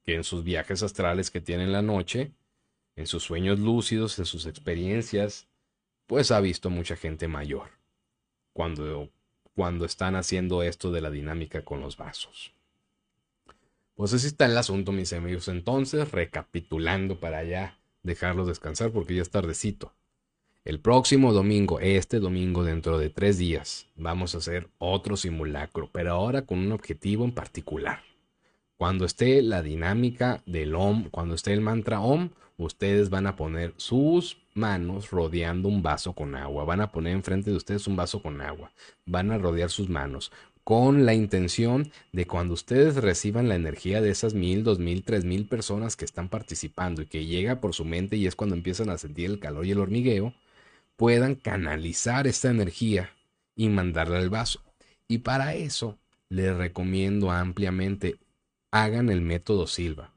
[0.03, 2.31] que en sus viajes astrales que tiene en la noche,
[2.95, 5.47] en sus sueños lúcidos, en sus experiencias,
[6.05, 7.71] pues ha visto mucha gente mayor
[8.53, 9.09] cuando,
[9.55, 12.54] cuando están haciendo esto de la dinámica con los vasos.
[13.95, 15.47] Pues así está el asunto, mis amigos.
[15.47, 19.93] Entonces, recapitulando para ya dejarlos descansar porque ya es tardecito.
[20.65, 26.11] El próximo domingo, este domingo dentro de tres días, vamos a hacer otro simulacro, pero
[26.11, 28.01] ahora con un objetivo en particular.
[28.75, 33.73] Cuando esté la dinámica del OM, cuando esté el mantra OM, ustedes van a poner
[33.77, 36.65] sus manos rodeando un vaso con agua.
[36.65, 38.71] Van a poner enfrente de ustedes un vaso con agua.
[39.05, 40.31] Van a rodear sus manos
[40.65, 45.23] con la intención de cuando ustedes reciban la energía de esas mil, dos mil, tres
[45.23, 48.89] mil personas que están participando y que llega por su mente y es cuando empiezan
[48.89, 50.33] a sentir el calor y el hormigueo,
[50.95, 53.11] puedan canalizar esta energía
[53.55, 54.59] y mandarla al vaso.
[55.07, 55.99] Y para eso
[56.29, 58.17] les recomiendo ampliamente
[58.71, 60.13] hagan el método Silva.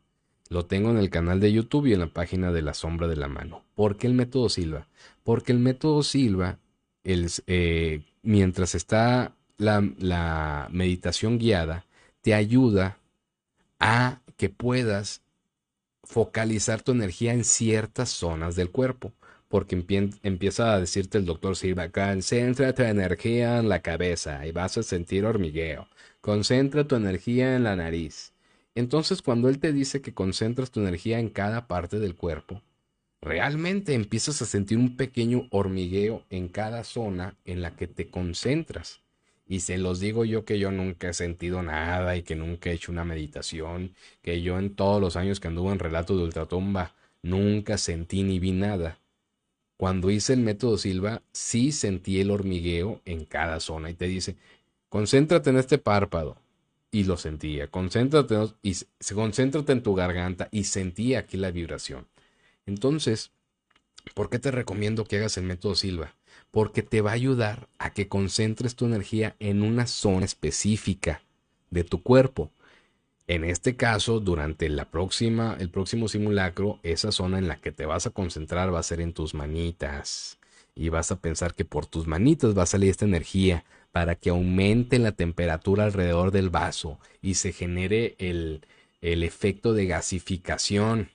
[0.48, 3.16] Lo tengo en el canal de YouTube y en la página de la sombra de
[3.16, 3.64] la mano.
[3.74, 4.88] ¿Por qué el método Silva?
[5.24, 6.58] Porque el método Silva,
[7.04, 11.84] eh, mientras está la, meditación guiada
[12.22, 12.98] te ayuda
[13.78, 15.22] a que puedas
[16.04, 19.12] focalizar tu energía en ciertas zonas del cuerpo.
[19.48, 19.82] Porque
[20.22, 24.82] empieza a decirte el doctor Silva, concentra tu energía en la cabeza y vas a
[24.82, 25.88] sentir hormigueo.
[26.20, 28.34] Concentra tu energía en la nariz.
[28.74, 32.62] Entonces cuando él te dice que concentras tu energía en cada parte del cuerpo,
[33.22, 39.00] realmente empiezas a sentir un pequeño hormigueo en cada zona en la que te concentras.
[39.48, 42.74] Y se los digo yo que yo nunca he sentido nada y que nunca he
[42.74, 46.94] hecho una meditación, que yo en todos los años que anduve en relato de ultratumba
[47.22, 48.98] nunca sentí ni vi nada.
[49.78, 54.36] Cuando hice el método Silva, sí sentí el hormigueo en cada zona y te dice,
[54.90, 56.36] concéntrate en este párpado.
[56.90, 58.74] Y lo sentía, concéntrate y
[59.14, 62.06] concéntrate en tu garganta y sentía aquí la vibración.
[62.66, 63.30] Entonces,
[64.14, 66.17] ¿por qué te recomiendo que hagas el método Silva?
[66.50, 71.22] Porque te va a ayudar a que concentres tu energía en una zona específica
[71.70, 72.50] de tu cuerpo.
[73.26, 77.84] En este caso, durante la próxima, el próximo simulacro, esa zona en la que te
[77.86, 80.38] vas a concentrar va a ser en tus manitas.
[80.74, 84.30] y vas a pensar que por tus manitas va a salir esta energía para que
[84.30, 88.64] aumente la temperatura alrededor del vaso y se genere el,
[89.00, 91.10] el efecto de gasificación.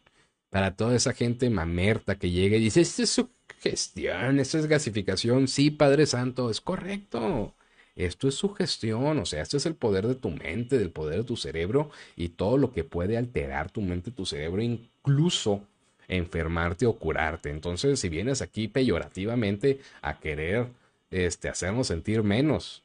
[0.50, 3.22] Para toda esa gente mamerta que llega y dice, esto es
[3.64, 5.48] gestión, esto es gasificación.
[5.48, 7.54] Sí, Padre Santo, es correcto.
[7.96, 11.24] Esto es sugestión, o sea, esto es el poder de tu mente, del poder de
[11.26, 15.62] tu cerebro y todo lo que puede alterar tu mente, tu cerebro, incluso
[16.08, 17.52] enfermarte o curarte.
[17.52, 20.68] Entonces, si vienes aquí peyorativamente a querer
[21.12, 22.84] este, hacernos sentir menos,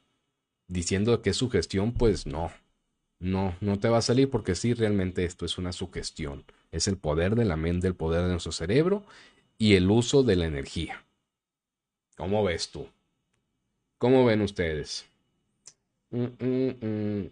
[0.68, 2.52] diciendo que es sugestión, pues no,
[3.18, 6.44] no, no te va a salir porque sí, realmente esto es una sugestión.
[6.70, 9.04] Es el poder de la mente, el poder de nuestro cerebro
[9.58, 11.04] y el uso de la energía.
[12.16, 12.88] ¿Cómo ves tú?
[13.98, 15.04] ¿Cómo ven ustedes?
[16.10, 17.30] Mm, mm, mm.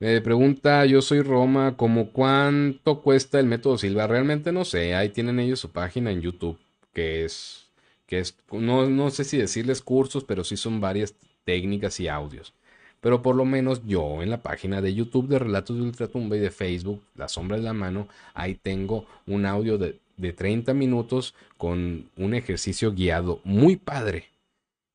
[0.00, 4.06] Me pregunta, yo soy Roma, ¿cómo cuánto cuesta el método Silva?
[4.06, 6.56] Realmente no sé, ahí tienen ellos su página en YouTube,
[6.94, 7.66] que es,
[8.06, 11.14] que es, no, no sé si decirles cursos, pero sí son varias
[11.44, 12.54] técnicas y audios.
[13.00, 16.40] Pero por lo menos yo en la página de YouTube de Relatos de Ultratumba y
[16.40, 21.34] de Facebook, La Sombra de la Mano, ahí tengo un audio de, de 30 minutos
[21.56, 24.26] con un ejercicio guiado muy padre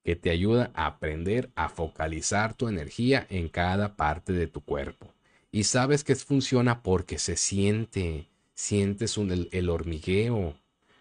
[0.04, 5.08] que te ayuda a aprender a focalizar tu energía en cada parte de tu cuerpo.
[5.52, 10.56] Y sabes que funciona porque se siente, sientes el, hormigueo.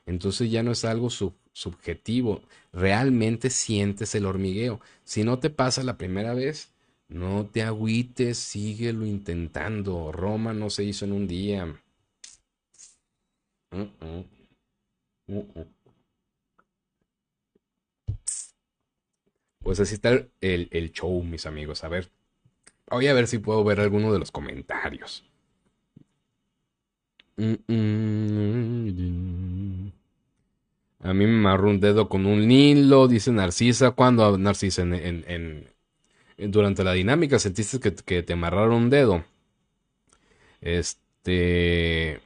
[0.07, 2.43] Entonces ya no es algo subjetivo,
[2.73, 4.81] realmente sientes el hormigueo.
[5.05, 6.71] Si no te pasa la primera vez,
[7.09, 10.13] no te agüites, síguelo intentando.
[10.13, 11.75] Roma no se hizo en un día.
[13.73, 14.25] Uh-uh.
[15.29, 15.67] Uh-uh.
[19.63, 21.85] Pues así está el, show, mis amigos.
[21.85, 22.11] A ver,
[22.91, 25.25] voy a ver si puedo ver alguno de los comentarios.
[27.39, 27.43] A
[31.15, 33.93] mí me amarró un dedo con un hilo, dice Narcisa.
[33.93, 34.83] ¿Cuándo, Narcisa?
[34.83, 35.67] En,
[36.39, 39.25] durante la dinámica sentiste que, que te amarraron un dedo.
[40.61, 42.21] Este...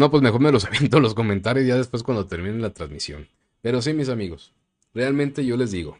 [0.00, 3.28] No, pues mejor me los aviento los comentarios ya después cuando termine la transmisión.
[3.60, 4.54] Pero sí, mis amigos,
[4.94, 5.98] Realmente yo les digo,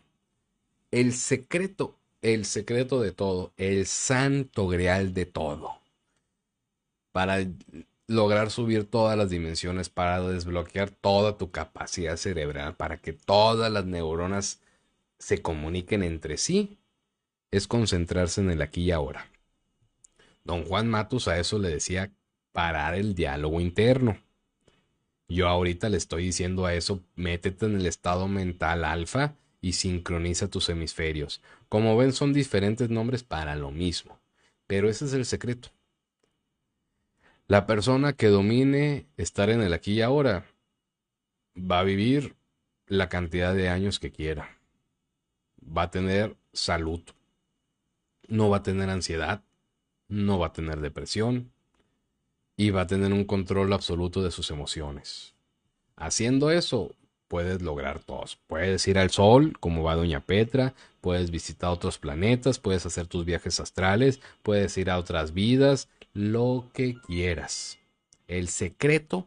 [0.91, 5.79] el secreto, el secreto de todo, el santo grial de todo,
[7.13, 7.47] para
[8.07, 13.85] lograr subir todas las dimensiones, para desbloquear toda tu capacidad cerebral, para que todas las
[13.85, 14.61] neuronas
[15.19, 16.79] se comuniquen entre sí,
[17.51, 19.29] es concentrarse en el aquí y ahora.
[20.43, 22.11] Don Juan Matus a eso le decía
[22.53, 24.19] parar el diálogo interno.
[25.29, 30.49] Yo ahorita le estoy diciendo a eso, métete en el estado mental alfa y sincroniza
[30.49, 31.41] tus hemisferios.
[31.69, 34.19] Como ven, son diferentes nombres para lo mismo,
[34.67, 35.69] pero ese es el secreto.
[37.47, 40.47] La persona que domine estar en el aquí y ahora
[41.57, 42.35] va a vivir
[42.87, 44.59] la cantidad de años que quiera.
[45.65, 47.03] Va a tener salud.
[48.27, 49.43] No va a tener ansiedad.
[50.09, 51.53] No va a tener depresión
[52.61, 55.33] y va a tener un control absoluto de sus emociones.
[55.97, 56.95] Haciendo eso,
[57.27, 58.25] puedes lograr todo.
[58.49, 63.25] Puedes ir al sol, como va Doña Petra, puedes visitar otros planetas, puedes hacer tus
[63.25, 67.79] viajes astrales, puedes ir a otras vidas, lo que quieras.
[68.29, 69.27] El secreto,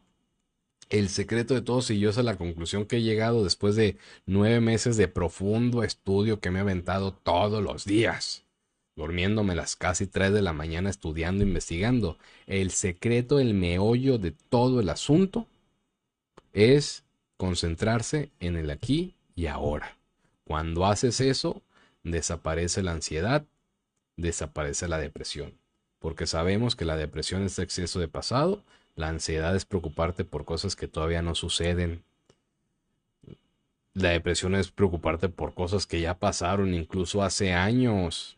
[0.92, 4.60] el secreto de todo, si yo es la conclusión que he llegado después de nueve
[4.60, 8.44] meses de profundo estudio que me he aventado todos los días
[8.96, 12.18] durmiéndome las casi 3 de la mañana estudiando, investigando.
[12.46, 15.48] El secreto, el meollo de todo el asunto
[16.54, 17.04] es
[17.38, 19.98] concentrarse en el aquí y ahora.
[20.46, 21.62] Cuando haces eso,
[22.04, 23.46] desaparece la ansiedad,
[24.18, 25.58] desaparece la depresión.
[26.00, 28.64] Porque sabemos que la depresión es exceso de pasado,
[28.96, 32.04] la ansiedad es preocuparte por cosas que todavía no suceden.
[33.94, 38.38] La depresión es preocuparte por cosas que ya pasaron incluso hace años.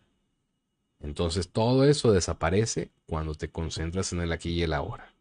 [1.00, 5.14] Entonces todo eso desaparece cuando te concentras en el aquí y el ahora.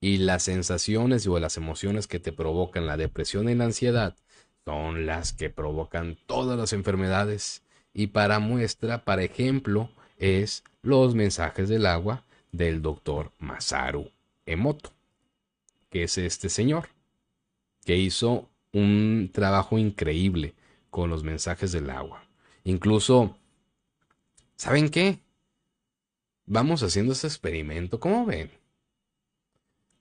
[0.00, 4.14] Y las sensaciones o las emociones que te provocan la depresión y la ansiedad
[4.64, 7.62] son las que provocan todas las enfermedades.
[7.92, 14.10] Y para muestra, para ejemplo, es los mensajes del agua del doctor Masaru
[14.46, 14.90] Emoto,
[15.90, 16.88] que es este señor,
[17.84, 20.54] que hizo un trabajo increíble
[20.90, 22.24] con los mensajes del agua.
[22.64, 23.36] Incluso
[24.64, 25.18] ¿Saben qué?
[26.46, 28.00] Vamos haciendo ese experimento.
[28.00, 28.50] ¿Cómo ven?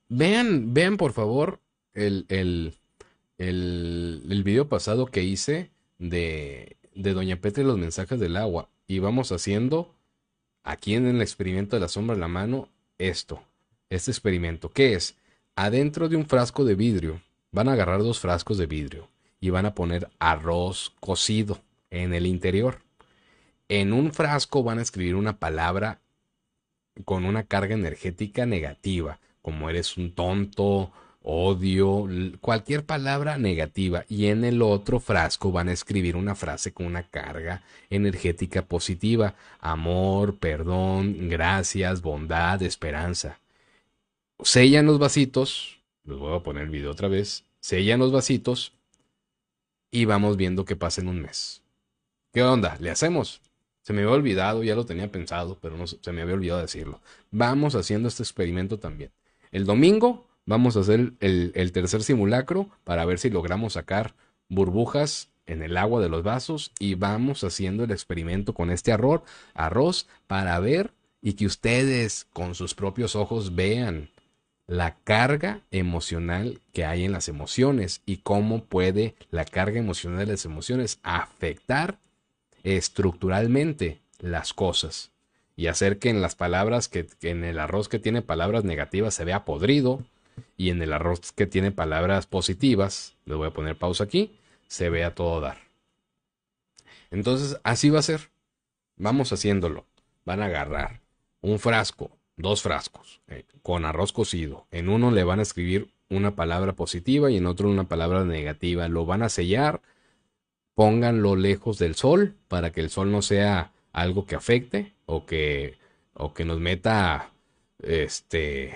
[0.07, 1.59] Vean, vean por favor
[1.93, 2.74] el, el,
[3.38, 8.70] el, video pasado que hice de, de Doña Petra y los mensajes del agua.
[8.88, 9.93] Y vamos haciendo
[10.64, 13.43] aquí en el experimento de la sombra en la mano esto,
[13.89, 14.70] este experimento.
[14.70, 15.18] ¿Qué es?
[15.57, 17.20] Adentro de un frasco de vidrio
[17.51, 19.09] van a agarrar dos frascos de vidrio
[19.41, 21.59] y van a poner arroz cocido
[21.89, 22.80] en el interior.
[23.70, 25.99] En un frasco van a escribir una palabra
[27.05, 30.91] con una carga energética negativa, como eres un tonto,
[31.24, 32.07] odio,
[32.41, 34.05] cualquier palabra negativa.
[34.07, 39.36] Y en el otro frasco van a escribir una frase con una carga energética positiva,
[39.59, 43.39] amor, perdón, gracias, bondad, esperanza.
[44.41, 48.74] Sellan los vasitos, los voy a poner el video otra vez, sellan los vasitos
[49.89, 51.61] y vamos viendo qué pasa en un mes.
[52.34, 52.78] ¿Qué onda?
[52.80, 53.41] ¿Le hacemos?
[53.84, 57.02] Se me había olvidado, ya lo tenía pensado, pero no, se me había olvidado decirlo.
[57.32, 59.12] Vamos haciendo este experimento también.
[59.52, 64.16] El domingo vamos a hacer el, tercer simulacro para ver si logramos sacar
[64.50, 69.22] burbujas en el agua de los vasos y vamos haciendo el experimento con este arroz,
[69.54, 74.10] arroz para ver y que ustedes con sus propios ojos vean
[74.66, 80.32] la carga emocional que hay en las emociones y cómo puede la carga emocional de
[80.34, 81.98] las emociones afectar
[82.64, 85.11] estructuralmente las cosas
[85.55, 89.26] y hacer que en las palabras que, en el arroz que tiene palabras negativas se
[89.26, 90.01] vea podrido
[90.57, 94.38] y en el arroz que tiene palabras positivas, le voy a poner pausa aquí,
[94.68, 95.57] se vea todo dar.
[97.11, 98.32] Entonces, así va a ser.
[98.95, 99.86] Vamos haciéndolo.
[100.26, 101.01] Van a agarrar
[101.41, 104.66] un frasco, dos frascos, eh, con arroz cocido.
[104.72, 108.88] En uno le van a escribir una palabra positiva y en otro una palabra negativa.
[108.88, 109.82] Lo van a sellar
[110.76, 115.78] pónganlo lejos del sol para que el sol no sea algo que afecte o que,
[116.13, 117.32] o que nos meta,
[117.80, 118.76] este,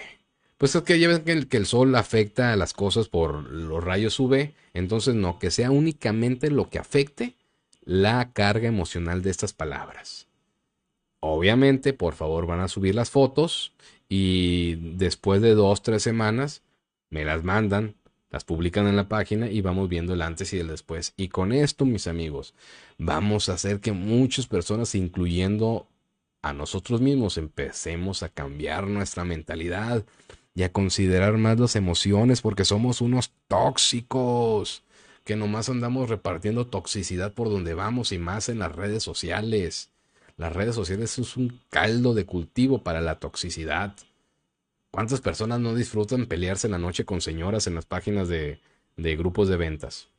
[0.58, 3.50] pues es que ya ven que el, que el sol afecta a las cosas por
[3.52, 7.36] los rayos UV, entonces no, que sea únicamente lo que afecte
[7.84, 10.28] la carga emocional de estas palabras.
[11.20, 13.74] Obviamente, por favor, van a subir las fotos
[14.08, 16.62] y después de dos, tres semanas
[17.10, 17.96] me las mandan
[18.30, 21.14] las publican en la página y vamos viendo el antes y el después.
[21.18, 22.54] Y con esto, mis amigos,
[22.98, 25.88] vamos a hacer que muchas personas, incluyendo
[26.42, 30.06] a nosotros mismos, empecemos a cambiar nuestra mentalidad
[30.54, 34.84] y a considerar más las emociones porque somos unos tóxicos
[35.24, 39.92] que nomás andamos repartiendo toxicidad por donde vamos y más en las redes sociales.
[40.38, 43.94] Las redes sociales es un caldo de cultivo para la toxicidad.
[44.98, 48.60] ¿Cuántas personas no disfrutan pelearse en la noche con señoras en las páginas de,
[48.96, 50.10] grupos de ventas?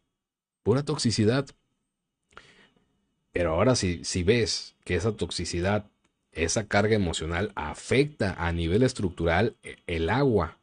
[0.62, 1.46] Pura toxicidad.
[3.32, 5.86] Pero ahora si, si ves que esa toxicidad,
[6.30, 10.58] esa carga emocional afecta a nivel estructural e, el agua,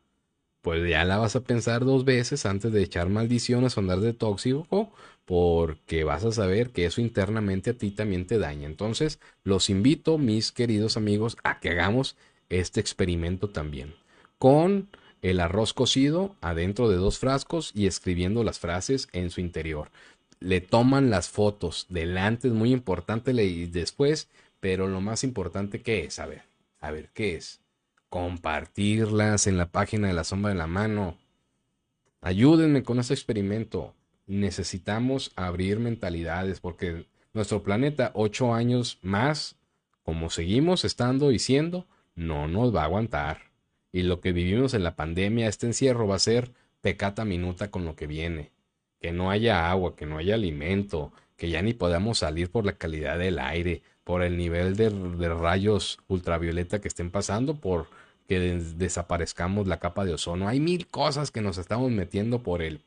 [0.62, 4.14] pues ya la vas a pensar dos veces antes de echar maldiciones o andar de
[4.14, 4.94] tóxico,
[5.26, 8.66] porque vas a saber que eso internamente a ti también te daña.
[8.66, 12.16] Entonces, los invito, mis queridos amigos, a que hagamos
[12.48, 14.05] este experimento también
[14.38, 14.90] con
[15.22, 19.90] el arroz cocido adentro de dos frascos y escribiendo las frases en su interior.
[20.40, 24.30] Le toman las fotos delante, es muy importante y después,
[24.60, 26.44] pero lo más importante que es, a ver,
[26.80, 27.60] a ver, ¿qué es?
[28.10, 31.18] Compartirlas en la página de la sombra de la mano.
[32.22, 33.96] Ayúdenme con este experimento.
[34.28, 39.56] Necesitamos abrir mentalidades porque nuestro planeta, ocho años más,
[40.04, 43.55] como seguimos estando y siendo, no nos va a aguantar.
[43.96, 47.86] Y lo que vivimos en la pandemia, este encierro va a ser pecata minuta con
[47.86, 48.52] lo que viene.
[49.00, 52.74] Que no haya agua, que no haya alimento, que ya ni podamos salir por la
[52.74, 54.90] calidad del aire, por el nivel de,
[55.30, 57.88] rayos ultravioleta que estén pasando, por
[58.28, 58.38] que
[58.76, 60.50] desaparezcamos la capa de ozono.
[60.50, 62.82] Hay mil cosas que nos estamos metiendo por el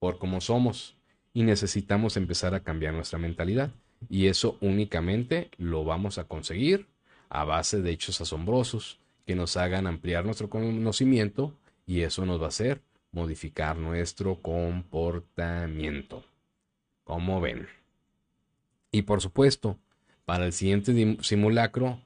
[0.00, 0.96] por cómo somos
[1.32, 3.70] y necesitamos empezar a cambiar nuestra mentalidad
[4.08, 6.88] y eso únicamente lo vamos a conseguir
[7.28, 11.52] a base de hechos asombrosos, que nos hagan ampliar nuestro conocimiento
[11.86, 12.80] y eso nos va a hacer
[13.12, 16.24] modificar nuestro comportamiento.
[17.04, 17.68] Como ven.
[18.90, 19.78] Y por supuesto,
[20.24, 22.00] para el siguiente simulacro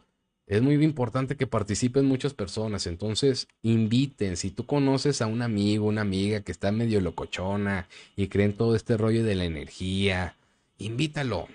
[0.47, 2.87] es muy importante que participen muchas personas.
[2.87, 4.37] Entonces, inviten.
[4.37, 8.75] Si tú conoces a un amigo, una amiga que está medio locochona y creen todo
[8.75, 10.37] este rollo de la energía,
[10.79, 11.49] invítalo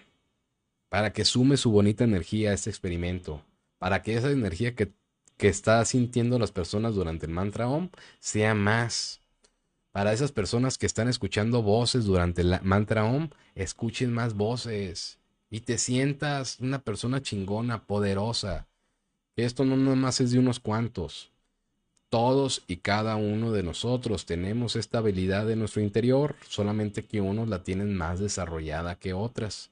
[0.89, 3.41] para que sume su bonita energía a este experimento.
[3.79, 4.91] Para que esa energía que
[5.37, 9.21] que está sintiendo las personas durante el mantra OM sea más.
[9.91, 15.19] Para esas personas que están escuchando voces durante el mantra OM, escuchen más voces
[15.49, 18.67] y te sientas una persona chingona, poderosa.
[19.35, 21.31] Esto no nomás es de unos cuantos.
[22.09, 27.47] Todos y cada uno de nosotros tenemos esta habilidad en nuestro interior, solamente que unos
[27.49, 29.71] la tienen más desarrollada que otras.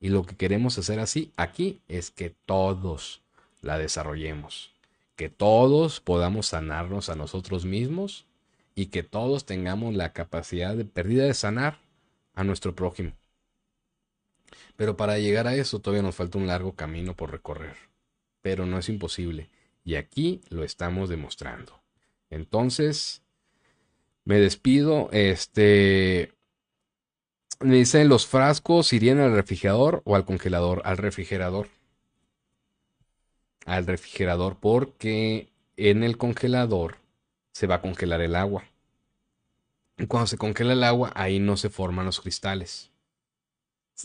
[0.00, 3.22] Y lo que queremos hacer así aquí es que todos
[3.60, 4.71] la desarrollemos
[5.16, 8.26] que todos podamos sanarnos a nosotros mismos
[8.74, 11.78] y que todos tengamos la capacidad de perdida de sanar
[12.34, 13.12] a nuestro prójimo.
[14.76, 17.76] Pero para llegar a eso todavía nos falta un largo camino por recorrer.
[18.40, 19.50] Pero no es imposible.
[19.84, 21.80] Y aquí lo estamos demostrando.
[22.30, 23.22] Entonces,
[24.24, 25.08] me despido.
[25.12, 26.32] Este.
[27.60, 30.82] Me dicen los frascos irían al refrigerador o al congelador.
[30.84, 31.68] Al refrigerador.
[33.64, 36.96] Al refrigerador porque en el congelador
[37.52, 38.64] se va a congelar el agua.
[39.98, 42.90] Y cuando se congela el agua, ahí no se forman los cristales.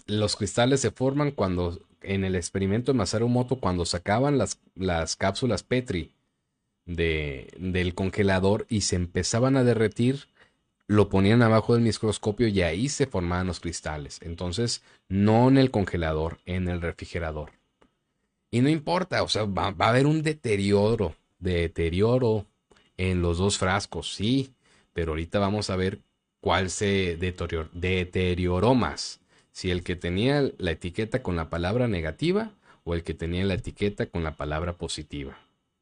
[0.05, 5.15] Los cristales se forman cuando en el experimento de Masaru Moto, cuando sacaban las, las
[5.15, 6.11] cápsulas Petri
[6.85, 10.27] de, del congelador y se empezaban a derretir,
[10.87, 14.19] lo ponían abajo del microscopio y ahí se formaban los cristales.
[14.21, 17.56] Entonces, no en el congelador, en el refrigerador.
[18.49, 22.45] Y no importa, o sea, va, a haber un deterioro, deterioro
[22.95, 24.53] en los dos frascos, sí,
[24.93, 25.99] pero ahorita vamos a ver
[26.39, 29.19] cuál se deterioró más
[29.51, 32.51] si el que tenía la etiqueta con la palabra negativa
[32.83, 35.37] o el que tenía la etiqueta con la palabra positiva.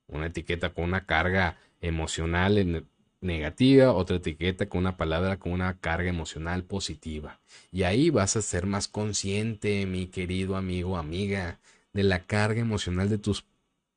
[0.08, 2.86] Una etiqueta con una carga emocional
[3.22, 7.40] negativa, otra etiqueta con una palabra con una carga emocional positiva.
[7.72, 11.60] Y ahí vas a ser más consciente, mi querido amigo, amiga,
[11.96, 13.44] de la carga emocional de tus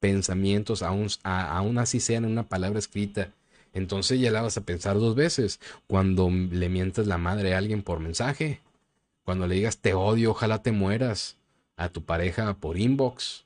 [0.01, 3.35] pensamientos, aún, aún así sean en una palabra escrita.
[3.75, 7.83] Entonces ya la vas a pensar dos veces cuando le mientas la madre a alguien
[7.83, 8.63] por mensaje
[9.29, 11.37] cuando le digas te odio, ojalá te mueras
[11.77, 13.45] a tu pareja por inbox.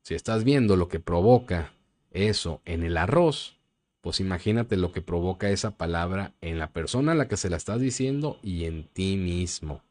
[0.00, 1.74] Si estás viendo lo que provoca
[2.12, 3.58] eso en el arroz,
[4.00, 7.58] pues imagínate lo que provoca esa palabra en la persona a la que se la
[7.58, 9.82] estás diciendo y en ti mismo.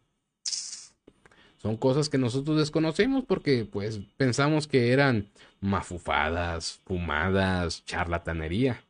[1.68, 5.28] Son cosas que nosotros desconocemos porque pues pensamos que eran
[5.60, 8.86] mafufadas, fumadas, charlatanería.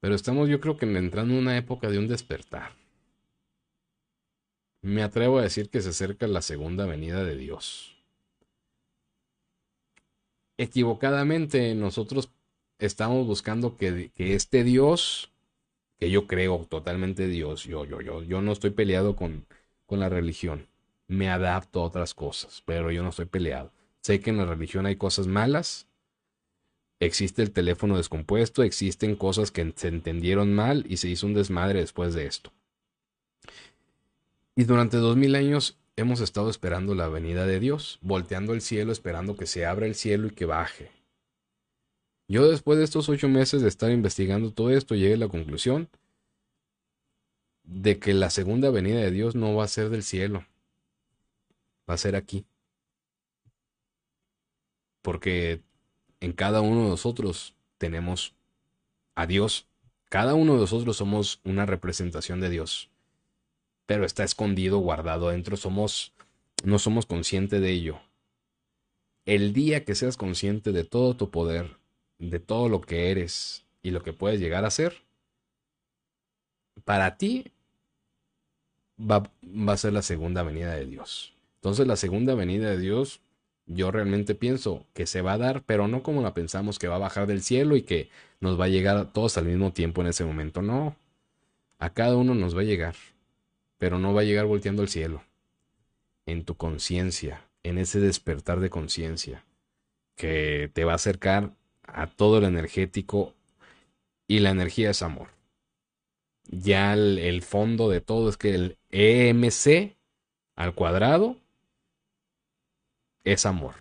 [0.00, 2.72] Pero estamos yo creo que entrando en una época de un despertar.
[4.82, 7.94] Me atrevo a decir que se acerca la segunda venida de Dios.
[10.56, 12.28] Equivocadamente nosotros
[12.80, 15.30] estamos buscando que, este Dios,
[16.00, 19.46] que yo creo totalmente Dios, yo, yo, yo, yo no estoy peleado con,
[19.86, 20.67] con la religión.
[21.08, 23.72] Me adapto a otras cosas, pero yo no estoy peleado.
[24.02, 25.88] Sé que en la religión hay cosas malas,
[27.00, 31.80] existe el teléfono descompuesto, existen cosas que se entendieron mal y se hizo un desmadre
[31.80, 32.52] después de esto.
[34.54, 38.92] Y durante dos mil años hemos estado esperando la venida de Dios, volteando el cielo,
[38.92, 40.90] esperando que se abra el cielo y que baje.
[42.28, 45.88] Yo después de estos ocho meses de estar investigando todo esto, llegué a la conclusión
[47.62, 50.44] de que la segunda venida de Dios no va a ser del cielo,
[51.88, 52.44] va a ser aquí.
[55.02, 55.62] Porque
[56.20, 58.34] en cada uno de nosotros tenemos
[59.14, 59.66] a Dios.
[60.08, 62.90] Cada uno de nosotros somos una representación de Dios
[63.88, 65.56] pero está escondido, guardado adentro.
[65.56, 66.12] Somos,
[66.62, 67.98] no somos conscientes de ello.
[69.24, 71.78] El día que seas consciente de todo tu poder,
[72.18, 75.04] de todo lo que eres y lo que puedes llegar a ser,
[76.84, 77.50] para ti
[79.00, 81.32] va, va a ser la segunda venida de Dios.
[81.58, 83.20] Entonces la segunda venida de Dios,
[83.66, 86.96] yo realmente pienso que se va a dar, pero no como la pensamos, que va
[86.96, 90.00] a bajar del cielo y que nos va a llegar a todos al mismo tiempo
[90.00, 90.62] en ese momento.
[90.62, 90.96] No,
[91.78, 92.94] a cada uno nos va a llegar
[93.78, 95.22] pero no va a llegar volteando al cielo.
[96.26, 99.44] En tu conciencia, en ese despertar de conciencia,
[100.16, 101.54] que te va a acercar
[101.84, 103.34] a todo lo energético
[104.26, 105.28] y la energía es amor.
[106.50, 109.96] Ya el, fondo de todo es que el EMC
[110.56, 111.36] al cuadrado
[113.32, 113.74] es amor.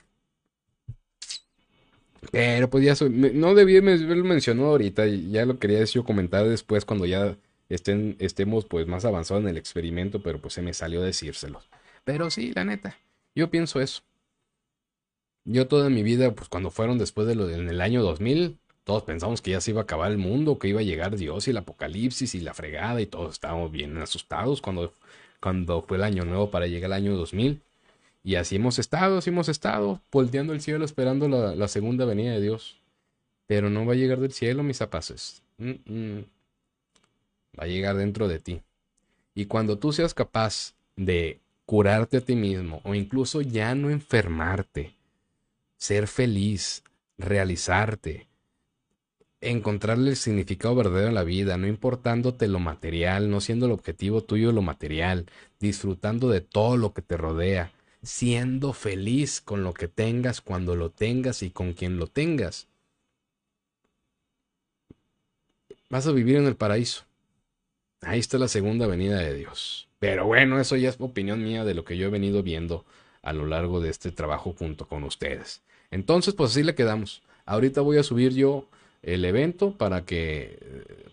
[2.31, 7.05] Pero pues ya no debí haberlo mencionado ahorita, ya lo quería decir comentar después cuando
[7.05, 7.37] ya
[7.69, 11.69] estén, estemos pues más avanzados en el experimento, pero pues se me salió decírselos.
[12.03, 12.97] Pero sí, la neta,
[13.35, 14.01] yo pienso eso.
[15.45, 19.03] Yo toda mi vida, pues cuando fueron después de lo en el año 2000, todos
[19.03, 21.51] pensamos que ya se iba a acabar el mundo, que iba a llegar Dios y
[21.51, 24.93] el apocalipsis y la fregada y todos estábamos bien asustados cuando,
[25.39, 27.61] cuando fue el año nuevo para llegar el año 2000.
[28.27, 32.41] Y así hemos estado, así hemos estado, volteando el cielo esperando la, segunda venida de
[32.41, 32.75] Dios.
[33.45, 35.41] Pero no va a llegar del cielo, mis zapaces.
[35.57, 36.23] Mm
[37.57, 38.61] va a llegar dentro de ti.
[39.33, 44.95] Y cuando tú seas capaz de curarte a ti mismo o incluso ya no enfermarte,
[45.77, 46.83] ser feliz,
[47.17, 48.27] realizarte,
[49.41, 54.23] encontrarle el significado verdadero a la vida, no importándote lo material, no siendo el objetivo
[54.23, 55.27] tuyo lo material,
[55.59, 57.71] disfrutando de todo lo que te rodea,
[58.07, 62.67] siendo feliz con lo que tengas cuando lo tengas y con quien lo tengas.
[65.89, 67.03] Vas a vivir en el paraíso
[68.01, 69.87] Ahí está la segunda venida de Dios.
[69.99, 72.85] Pero bueno, eso ya es opinión mía de lo que yo he venido viendo
[73.23, 75.61] a lo largo de este trabajo junto con ustedes.
[75.89, 77.23] Entonces, pues así le quedamos.
[77.45, 78.67] Ahorita voy a subir yo
[79.01, 80.59] el evento para que,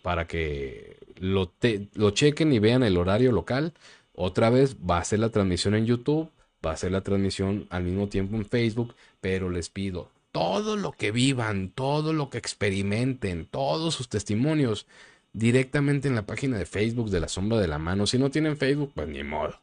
[0.03, 1.53] para que lo,
[1.95, 3.73] lo chequen y vean el horario local.
[4.15, 6.29] Otra vez va a ser la transmisión en YouTube,
[6.65, 10.91] va a ser la transmisión al mismo tiempo en Facebook, pero les pido todo lo
[10.91, 14.87] que vivan, todo lo que experimenten, todos sus testimonios
[15.33, 18.07] directamente en la página de Facebook de la sombra de la mano.
[18.07, 19.61] Si no tienen Facebook, pues ni modo.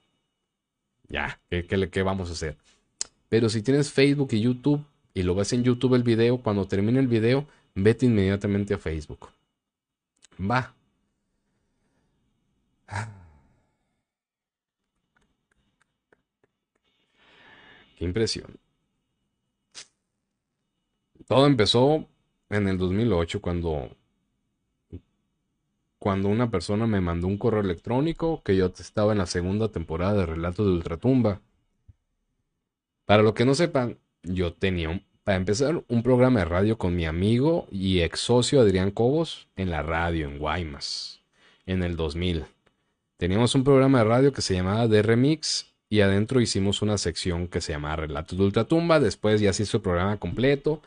[1.09, 2.55] Ya, ¿qué, qué, qué vamos a hacer?
[3.27, 6.99] Pero si tienes Facebook y YouTube y lo ves en YouTube el video, cuando termine
[6.99, 7.45] el video,
[7.75, 9.29] vete inmediatamente a Facebook.
[10.39, 10.73] Va.
[18.05, 18.57] Impresión.
[21.27, 22.07] Todo empezó
[22.49, 23.89] en el 2008 cuando
[25.99, 30.13] cuando una persona me mandó un correo electrónico que yo estaba en la segunda temporada
[30.13, 31.41] de Relatos de Ultratumba.
[33.05, 37.05] Para lo que no sepan, yo tenía para empezar, un programa de radio con mi
[37.05, 41.21] amigo y ex socio Adrián Cobos en la radio en Guaymas,
[41.67, 42.45] en el 2000.
[43.17, 47.49] Teníamos un programa de radio que se llamaba The Remix y adentro hicimos una sección
[47.49, 49.01] que se llamaba Relatos de Ultratumba.
[49.01, 50.81] Después ya se hizo el programa completo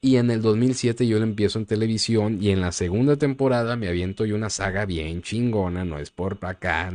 [0.00, 3.88] y en el 2007 yo lo empiezo en televisión y en la segunda temporada me
[3.88, 6.92] aviento yo una saga bien chingona, no es por acá,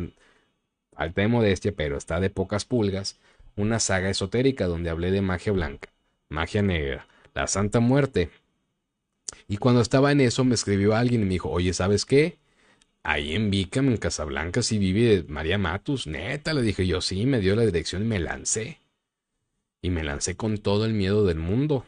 [0.94, 3.18] falta de modestia, pero está de pocas pulgas,
[3.56, 5.90] una saga esotérica donde hablé de magia blanca
[6.30, 8.30] magia negra, la Santa Muerte.
[9.48, 12.38] Y cuando estaba en eso me escribió alguien y me dijo, oye, ¿sabes qué?
[13.04, 16.08] Ahí en Bicam, en Casablanca, sí vive María Matus.
[16.08, 18.80] Neta, le dije yo, sí, me dio la dirección y me lancé.
[19.82, 21.86] Y me lancé con todo el miedo del mundo.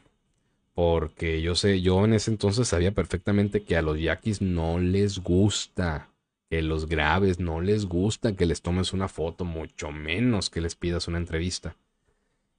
[0.73, 5.19] Porque yo sé, yo en ese entonces sabía perfectamente que a los yaquis no les
[5.19, 6.09] gusta,
[6.49, 10.75] que los graves no les gusta que les tomes una foto, mucho menos que les
[10.75, 11.77] pidas una entrevista.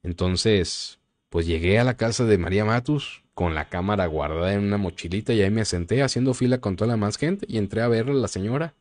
[0.01, 0.99] Entonces,
[1.37, 5.33] pues llegué a la casa de María Matus con la cámara guardada en una mochilita
[5.33, 8.15] y ahí me senté haciendo fila con toda la más gente y entré a verla
[8.15, 8.73] la señora.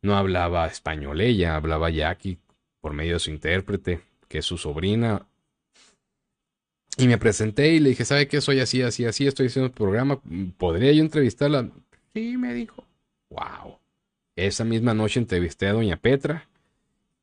[0.00, 2.38] No hablaba español ella, hablaba yaqui
[2.80, 5.28] por medio de su intérprete, que es su sobrina.
[6.96, 8.40] Y me presenté y le dije, ¿sabe qué?
[8.40, 10.20] Soy así, así, así, estoy haciendo el programa.
[10.58, 11.70] ¿Podría yo entrevistarla?
[12.12, 12.84] Sí, me dijo.
[13.30, 13.78] Wow.
[14.34, 16.48] Esa misma noche entrevisté a doña Petra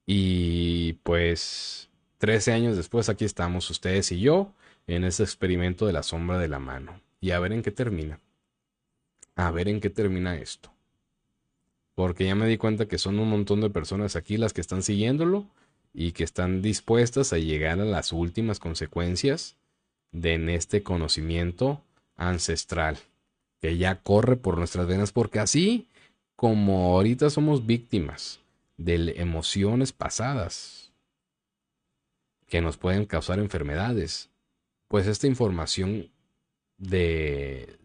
[0.05, 1.88] y pues
[2.19, 4.51] Trece años después aquí estamos ustedes y yo
[4.87, 6.99] en ese experimento de la sombra de la mano.
[7.21, 8.19] Y a ver en qué termina.
[9.35, 10.69] A ver en qué termina esto.
[11.95, 14.83] Porque ya me di cuenta que son un montón de personas aquí las que están
[14.83, 15.47] siguiéndolo
[15.93, 19.55] y que están dispuestas a llegar a las últimas consecuencias
[20.11, 21.81] de este conocimiento
[22.17, 22.97] ancestral
[23.61, 25.87] que ya corre por nuestras venas porque así
[26.35, 28.39] como ahorita somos víctimas
[28.77, 30.88] de emociones pasadas,
[32.49, 34.29] que nos pueden causar enfermedades.
[34.87, 36.09] Pues esta información
[36.77, 37.77] de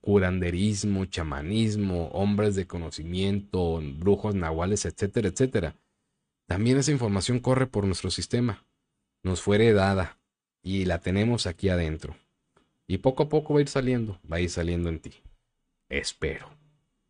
[0.00, 5.76] curanderismo, chamanismo, hombres de conocimiento, brujos nahuales, etcétera, etcétera.
[6.46, 8.64] También esa información corre por nuestro sistema.
[9.22, 10.18] Nos fue heredada
[10.62, 12.16] y la tenemos aquí adentro.
[12.86, 15.12] Y poco a poco va a ir saliendo, va a ir saliendo en ti.
[15.88, 16.50] Espero.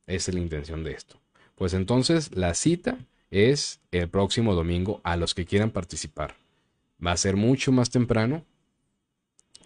[0.06, 1.19] Esa es la intención de esto.
[1.56, 2.98] Pues entonces la cita
[3.31, 6.36] es el próximo domingo a los que quieran participar.
[7.05, 8.45] Va a ser mucho más temprano.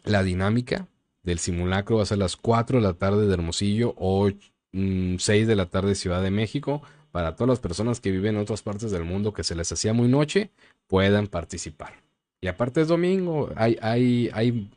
[0.05, 0.89] La dinámica
[1.23, 4.41] del simulacro va a ser las 4 de la tarde de Hermosillo o 6
[4.73, 6.83] mm, de la tarde de Ciudad de México.
[7.11, 9.93] Para todas las personas que viven en otras partes del mundo que se les hacía
[9.93, 10.51] muy noche,
[10.87, 11.95] puedan participar.
[12.41, 14.71] Y aparte es domingo, hay, hay, hay,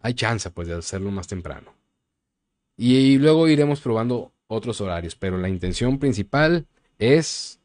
[0.00, 1.74] hay chance pues de hacerlo más temprano.
[2.76, 6.66] Y luego iremos probando otros horarios, pero la intención principal
[6.98, 7.60] es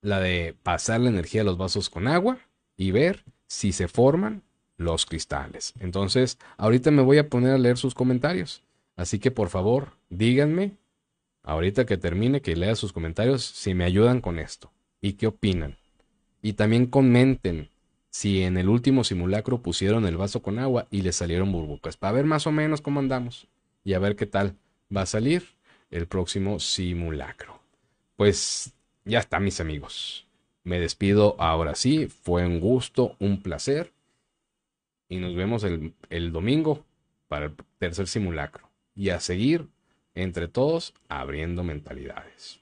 [0.00, 2.38] la de pasar la energía a los vasos con agua
[2.76, 4.42] y ver si se forman
[4.76, 5.74] los cristales.
[5.80, 8.62] Entonces, ahorita me voy a poner a leer sus comentarios.
[8.96, 10.76] Así que por favor, díganme,
[11.42, 14.70] ahorita que termine, que lea sus comentarios, si me ayudan con esto
[15.00, 15.76] y qué opinan.
[16.42, 17.70] Y también comenten
[18.10, 22.12] si en el último simulacro pusieron el vaso con agua y le salieron burbujas, para
[22.12, 23.48] ver más o menos cómo andamos
[23.84, 24.56] y a ver qué tal
[24.94, 25.44] va a salir
[25.90, 27.60] el próximo simulacro.
[28.16, 28.72] Pues
[29.04, 30.26] ya está, mis amigos.
[30.64, 33.92] Me despido ahora sí, fue un gusto, un placer.
[35.08, 36.84] Y nos vemos el, el domingo
[37.28, 38.68] para el tercer simulacro.
[38.94, 39.68] Y a seguir
[40.14, 42.61] entre todos abriendo mentalidades.